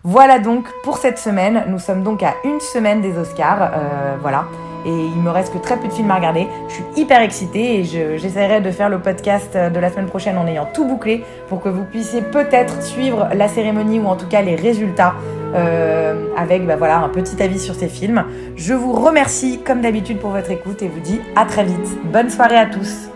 Voilà 0.03 0.39
donc 0.39 0.67
pour 0.83 0.97
cette 0.97 1.19
semaine. 1.19 1.65
Nous 1.67 1.77
sommes 1.77 2.01
donc 2.01 2.23
à 2.23 2.33
une 2.43 2.59
semaine 2.59 3.01
des 3.01 3.19
Oscars. 3.19 3.61
Euh, 3.61 4.15
voilà. 4.19 4.45
Et 4.85 4.89
il 4.89 5.21
me 5.21 5.29
reste 5.29 5.53
que 5.53 5.57
très 5.57 5.77
peu 5.77 5.87
de 5.87 5.93
films 5.93 6.11
à 6.11 6.15
regarder. 6.15 6.47
Je 6.67 6.73
suis 6.73 6.83
hyper 6.97 7.21
excitée 7.21 7.79
et 7.79 7.83
j'essaierai 7.83 8.61
de 8.61 8.71
faire 8.71 8.89
le 8.89 8.99
podcast 8.99 9.55
de 9.55 9.79
la 9.79 9.89
semaine 9.89 10.07
prochaine 10.07 10.37
en 10.37 10.47
ayant 10.47 10.67
tout 10.73 10.85
bouclé 10.85 11.23
pour 11.47 11.61
que 11.61 11.69
vous 11.69 11.83
puissiez 11.83 12.21
peut-être 12.21 12.81
suivre 12.83 13.29
la 13.33 13.47
cérémonie 13.47 13.99
ou 13.99 14.07
en 14.07 14.15
tout 14.15 14.27
cas 14.27 14.41
les 14.41 14.55
résultats 14.55 15.13
euh, 15.55 16.27
avec 16.37 16.65
bah, 16.65 16.75
voilà, 16.75 16.97
un 16.99 17.09
petit 17.09 17.41
avis 17.41 17.59
sur 17.59 17.75
ces 17.75 17.87
films. 17.87 18.25
Je 18.55 18.73
vous 18.73 18.93
remercie 18.93 19.59
comme 19.63 19.81
d'habitude 19.81 20.19
pour 20.19 20.31
votre 20.31 20.51
écoute 20.51 20.81
et 20.81 20.87
vous 20.87 20.99
dis 20.99 21.21
à 21.35 21.45
très 21.45 21.63
vite. 21.63 21.97
Bonne 22.11 22.29
soirée 22.29 22.57
à 22.57 22.65
tous. 22.65 23.09